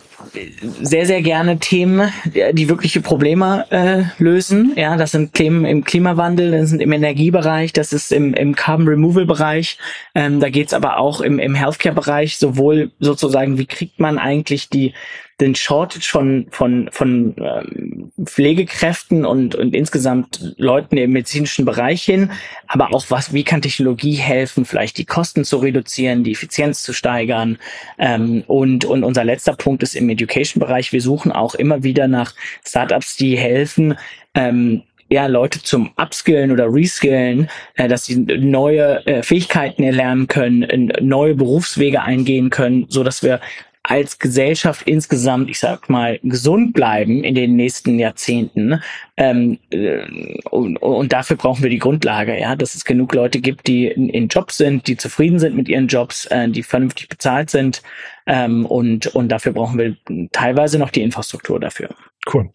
sehr, 0.81 1.05
sehr 1.05 1.21
gerne 1.21 1.59
Themen, 1.59 2.11
die 2.53 2.69
wirkliche 2.69 3.01
Probleme 3.01 3.65
äh, 3.69 4.03
lösen. 4.21 4.73
Ja, 4.75 4.97
das 4.97 5.11
sind 5.11 5.33
Themen 5.33 5.65
im 5.65 5.83
Klimawandel, 5.83 6.51
das 6.51 6.69
sind 6.69 6.81
im 6.81 6.91
Energiebereich, 6.91 7.73
das 7.73 7.93
ist 7.93 8.11
im, 8.11 8.33
im 8.33 8.55
Carbon 8.55 8.87
Removal 8.87 9.25
Bereich. 9.25 9.77
Ähm, 10.15 10.39
da 10.39 10.49
geht's 10.49 10.73
aber 10.73 10.97
auch 10.97 11.21
im, 11.21 11.39
im 11.39 11.55
Healthcare 11.55 11.95
Bereich, 11.95 12.37
sowohl 12.37 12.91
sozusagen, 12.99 13.57
wie 13.57 13.65
kriegt 13.65 13.99
man 13.99 14.17
eigentlich 14.17 14.69
die 14.69 14.93
den 15.39 15.55
Shortage 15.55 16.07
von, 16.09 16.47
von, 16.51 16.89
von 16.91 17.35
ähm, 17.37 18.11
Pflegekräften 18.23 19.25
und, 19.25 19.55
und 19.55 19.73
insgesamt 19.73 20.53
Leuten 20.57 20.97
im 20.97 21.11
medizinischen 21.11 21.65
Bereich 21.65 22.03
hin, 22.03 22.31
aber 22.67 22.93
auch 22.93 23.05
was, 23.09 23.33
wie 23.33 23.43
kann 23.43 23.61
Technologie 23.61 24.15
helfen, 24.15 24.65
vielleicht 24.65 24.97
die 24.97 25.05
Kosten 25.05 25.45
zu 25.45 25.57
reduzieren, 25.57 26.23
die 26.23 26.33
Effizienz 26.33 26.83
zu 26.83 26.93
steigern. 26.93 27.57
Ähm, 27.97 28.43
und, 28.47 28.85
und 28.85 29.03
unser 29.03 29.23
letzter 29.23 29.53
Punkt 29.53 29.83
ist 29.83 29.95
im 29.95 30.09
Education-Bereich. 30.09 30.91
Wir 30.91 31.01
suchen 31.01 31.31
auch 31.31 31.55
immer 31.55 31.83
wieder 31.83 32.07
nach 32.07 32.33
Startups, 32.65 33.15
die 33.15 33.37
helfen, 33.37 33.95
ähm, 34.33 34.83
ja, 35.11 35.25
Leute 35.25 35.61
zum 35.63 35.91
Upskillen 35.97 36.51
oder 36.51 36.71
Reskillen, 36.71 37.49
äh, 37.75 37.87
dass 37.87 38.05
sie 38.05 38.17
neue 38.17 39.05
äh, 39.07 39.23
Fähigkeiten 39.23 39.83
erlernen 39.83 40.27
können, 40.27 40.91
neue 41.01 41.33
Berufswege 41.33 42.01
eingehen 42.01 42.51
können, 42.51 42.85
so 42.89 43.03
dass 43.03 43.23
wir 43.23 43.41
als 43.89 44.19
Gesellschaft 44.19 44.87
insgesamt, 44.87 45.49
ich 45.49 45.57
sag 45.57 45.89
mal, 45.89 46.19
gesund 46.21 46.73
bleiben 46.73 47.23
in 47.23 47.33
den 47.33 47.55
nächsten 47.55 47.97
Jahrzehnten. 47.97 48.83
Ähm, 49.17 49.57
äh, 49.71 50.05
und, 50.51 50.77
und 50.77 51.11
dafür 51.11 51.37
brauchen 51.37 51.63
wir 51.63 51.71
die 51.71 51.79
Grundlage, 51.79 52.39
ja, 52.39 52.55
dass 52.55 52.75
es 52.75 52.85
genug 52.85 53.15
Leute 53.15 53.39
gibt, 53.39 53.65
die 53.65 53.87
in, 53.87 54.09
in 54.09 54.27
Jobs 54.27 54.57
sind, 54.57 54.85
die 54.85 54.95
zufrieden 54.95 55.39
sind 55.39 55.55
mit 55.55 55.67
ihren 55.67 55.87
Jobs, 55.87 56.27
äh, 56.27 56.47
die 56.49 56.61
vernünftig 56.61 57.09
bezahlt 57.09 57.49
sind. 57.49 57.81
Ähm, 58.27 58.67
und, 58.67 59.07
und 59.07 59.29
dafür 59.29 59.53
brauchen 59.53 59.79
wir 59.79 59.97
teilweise 60.31 60.77
noch 60.77 60.91
die 60.91 61.01
Infrastruktur 61.01 61.59
dafür. 61.59 61.89
Cool. 62.31 62.51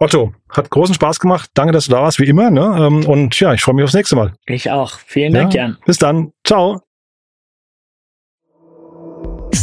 Otto, 0.00 0.34
hat 0.50 0.68
großen 0.68 0.96
Spaß 0.96 1.20
gemacht. 1.20 1.50
Danke, 1.54 1.72
dass 1.72 1.84
du 1.84 1.92
da 1.92 2.02
warst, 2.02 2.18
wie 2.18 2.24
immer. 2.24 2.50
Ne? 2.50 2.74
Ähm, 2.76 3.06
und 3.06 3.38
ja, 3.38 3.54
ich 3.54 3.62
freue 3.62 3.76
mich 3.76 3.84
aufs 3.84 3.94
nächste 3.94 4.16
Mal. 4.16 4.32
Ich 4.46 4.68
auch. 4.68 4.98
Vielen 5.06 5.32
Dank, 5.32 5.54
ja, 5.54 5.62
Jan. 5.62 5.78
Bis 5.86 5.98
dann. 5.98 6.32
Ciao. 6.44 6.82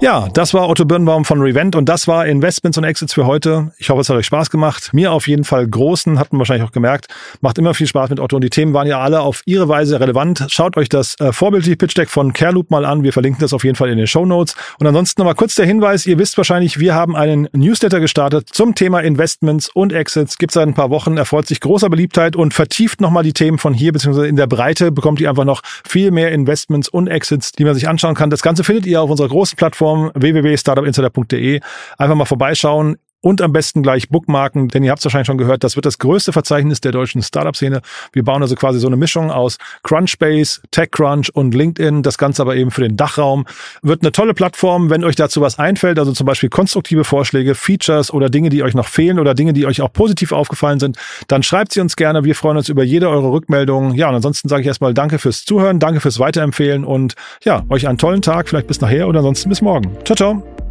Ja, 0.00 0.28
das 0.32 0.54
war 0.54 0.68
Otto 0.68 0.84
Birnbaum 0.84 1.24
von 1.24 1.40
Revent 1.40 1.74
und 1.74 1.88
das 1.88 2.06
war 2.06 2.24
Investments 2.24 2.78
und 2.78 2.84
Exits 2.84 3.14
für 3.14 3.26
heute. 3.26 3.72
Ich 3.78 3.90
hoffe, 3.90 4.02
es 4.02 4.08
hat 4.08 4.16
euch 4.16 4.26
Spaß 4.26 4.48
gemacht. 4.48 4.90
Mir 4.92 5.10
auf 5.10 5.26
jeden 5.26 5.42
Fall 5.42 5.66
großen, 5.66 6.20
hatten 6.20 6.38
wahrscheinlich 6.38 6.64
auch 6.68 6.72
gemerkt. 6.72 7.08
Macht 7.40 7.58
immer 7.58 7.74
viel 7.74 7.88
Spaß 7.88 8.08
mit 8.10 8.20
Otto 8.20 8.36
und 8.36 8.44
die 8.44 8.48
Themen 8.48 8.74
waren 8.74 8.86
ja 8.86 9.00
alle 9.00 9.20
auf 9.22 9.42
ihre 9.44 9.68
Weise 9.68 9.98
relevant. 9.98 10.46
Schaut 10.50 10.76
euch 10.76 10.88
das 10.88 11.18
äh, 11.18 11.32
vorbildliche 11.32 11.76
Pitch 11.76 11.96
Deck 11.96 12.10
von 12.10 12.32
Careloop 12.32 12.70
mal 12.70 12.84
an. 12.84 13.02
Wir 13.02 13.12
verlinken 13.12 13.40
das 13.40 13.52
auf 13.52 13.64
jeden 13.64 13.74
Fall 13.74 13.90
in 13.90 13.98
den 13.98 14.06
Show 14.06 14.24
Notes. 14.24 14.54
Und 14.78 14.86
ansonsten 14.86 15.20
nochmal 15.20 15.34
kurz 15.34 15.56
der 15.56 15.66
Hinweis. 15.66 16.06
Ihr 16.06 16.16
wisst 16.16 16.36
wahrscheinlich, 16.36 16.78
wir 16.78 16.94
haben 16.94 17.16
einen 17.16 17.48
Newsletter 17.52 17.98
gestartet 17.98 18.48
zum 18.52 18.76
Thema 18.76 19.00
Investments 19.00 19.68
und 19.68 19.92
Exits. 19.92 20.38
Gibt 20.38 20.52
seit 20.52 20.68
ein 20.68 20.74
paar 20.74 20.90
Wochen, 20.90 21.16
erfreut 21.16 21.48
sich 21.48 21.58
großer 21.58 21.90
Beliebtheit 21.90 22.36
und 22.36 22.54
vertieft 22.54 23.00
nochmal 23.00 23.24
die 23.24 23.32
Themen 23.32 23.58
von 23.58 23.74
hier, 23.74 23.92
beziehungsweise 23.92 24.28
in 24.28 24.36
der 24.36 24.46
Breite 24.46 24.92
bekommt 24.92 25.20
ihr 25.20 25.28
einfach 25.28 25.44
noch 25.44 25.62
viel 25.64 26.12
mehr 26.12 26.30
Investments 26.30 26.88
und 26.88 27.08
Exits, 27.08 27.50
die 27.50 27.64
man 27.64 27.74
sich 27.74 27.88
anschauen 27.88 28.14
kann. 28.14 28.30
Das 28.30 28.42
Ganze 28.42 28.62
findet 28.62 28.86
ihr 28.86 29.02
auf 29.02 29.10
unserer 29.10 29.28
großen 29.28 29.56
Plattform 29.56 29.87
www 29.96 30.56
startupinsider.de. 30.56 31.60
Einfach 31.96 32.14
mal 32.14 32.24
vorbeischauen 32.24 32.98
und 33.20 33.42
am 33.42 33.52
besten 33.52 33.82
gleich 33.82 34.08
bookmarken, 34.08 34.68
denn 34.68 34.84
ihr 34.84 34.90
habt 34.90 35.00
es 35.00 35.04
wahrscheinlich 35.04 35.26
schon 35.26 35.38
gehört, 35.38 35.64
das 35.64 35.76
wird 35.76 35.86
das 35.86 35.98
größte 35.98 36.32
Verzeichnis 36.32 36.80
der 36.80 36.92
deutschen 36.92 37.22
Startup-Szene. 37.22 37.80
Wir 38.12 38.24
bauen 38.24 38.42
also 38.42 38.54
quasi 38.54 38.78
so 38.78 38.86
eine 38.86 38.96
Mischung 38.96 39.30
aus 39.30 39.58
Crunchbase, 39.82 40.60
TechCrunch 40.70 41.30
und 41.34 41.54
LinkedIn, 41.54 42.02
das 42.02 42.18
Ganze 42.18 42.42
aber 42.42 42.56
eben 42.56 42.70
für 42.70 42.82
den 42.82 42.96
Dachraum. 42.96 43.46
Wird 43.82 44.02
eine 44.02 44.12
tolle 44.12 44.34
Plattform, 44.34 44.90
wenn 44.90 45.04
euch 45.04 45.16
dazu 45.16 45.40
was 45.40 45.58
einfällt, 45.58 45.98
also 45.98 46.12
zum 46.12 46.26
Beispiel 46.26 46.48
konstruktive 46.48 47.04
Vorschläge, 47.04 47.54
Features 47.54 48.12
oder 48.12 48.30
Dinge, 48.30 48.50
die 48.50 48.62
euch 48.62 48.74
noch 48.74 48.86
fehlen 48.86 49.18
oder 49.18 49.34
Dinge, 49.34 49.52
die 49.52 49.66
euch 49.66 49.80
auch 49.80 49.92
positiv 49.92 50.32
aufgefallen 50.32 50.78
sind, 50.78 50.96
dann 51.26 51.42
schreibt 51.42 51.72
sie 51.72 51.80
uns 51.80 51.96
gerne. 51.96 52.24
Wir 52.24 52.34
freuen 52.34 52.56
uns 52.56 52.68
über 52.68 52.84
jede 52.84 53.08
eure 53.08 53.30
Rückmeldung. 53.30 53.94
Ja, 53.94 54.08
und 54.08 54.14
ansonsten 54.14 54.48
sage 54.48 54.62
ich 54.62 54.68
erstmal 54.68 54.94
danke 54.94 55.18
fürs 55.18 55.44
Zuhören, 55.44 55.80
danke 55.80 56.00
fürs 56.00 56.18
Weiterempfehlen 56.18 56.84
und 56.84 57.14
ja, 57.44 57.64
euch 57.68 57.88
einen 57.88 57.98
tollen 57.98 58.22
Tag, 58.22 58.48
vielleicht 58.48 58.66
bis 58.66 58.80
nachher 58.80 59.08
oder 59.08 59.18
ansonsten 59.18 59.48
bis 59.48 59.60
morgen. 59.60 59.96
Ciao, 60.04 60.16
ciao. 60.16 60.67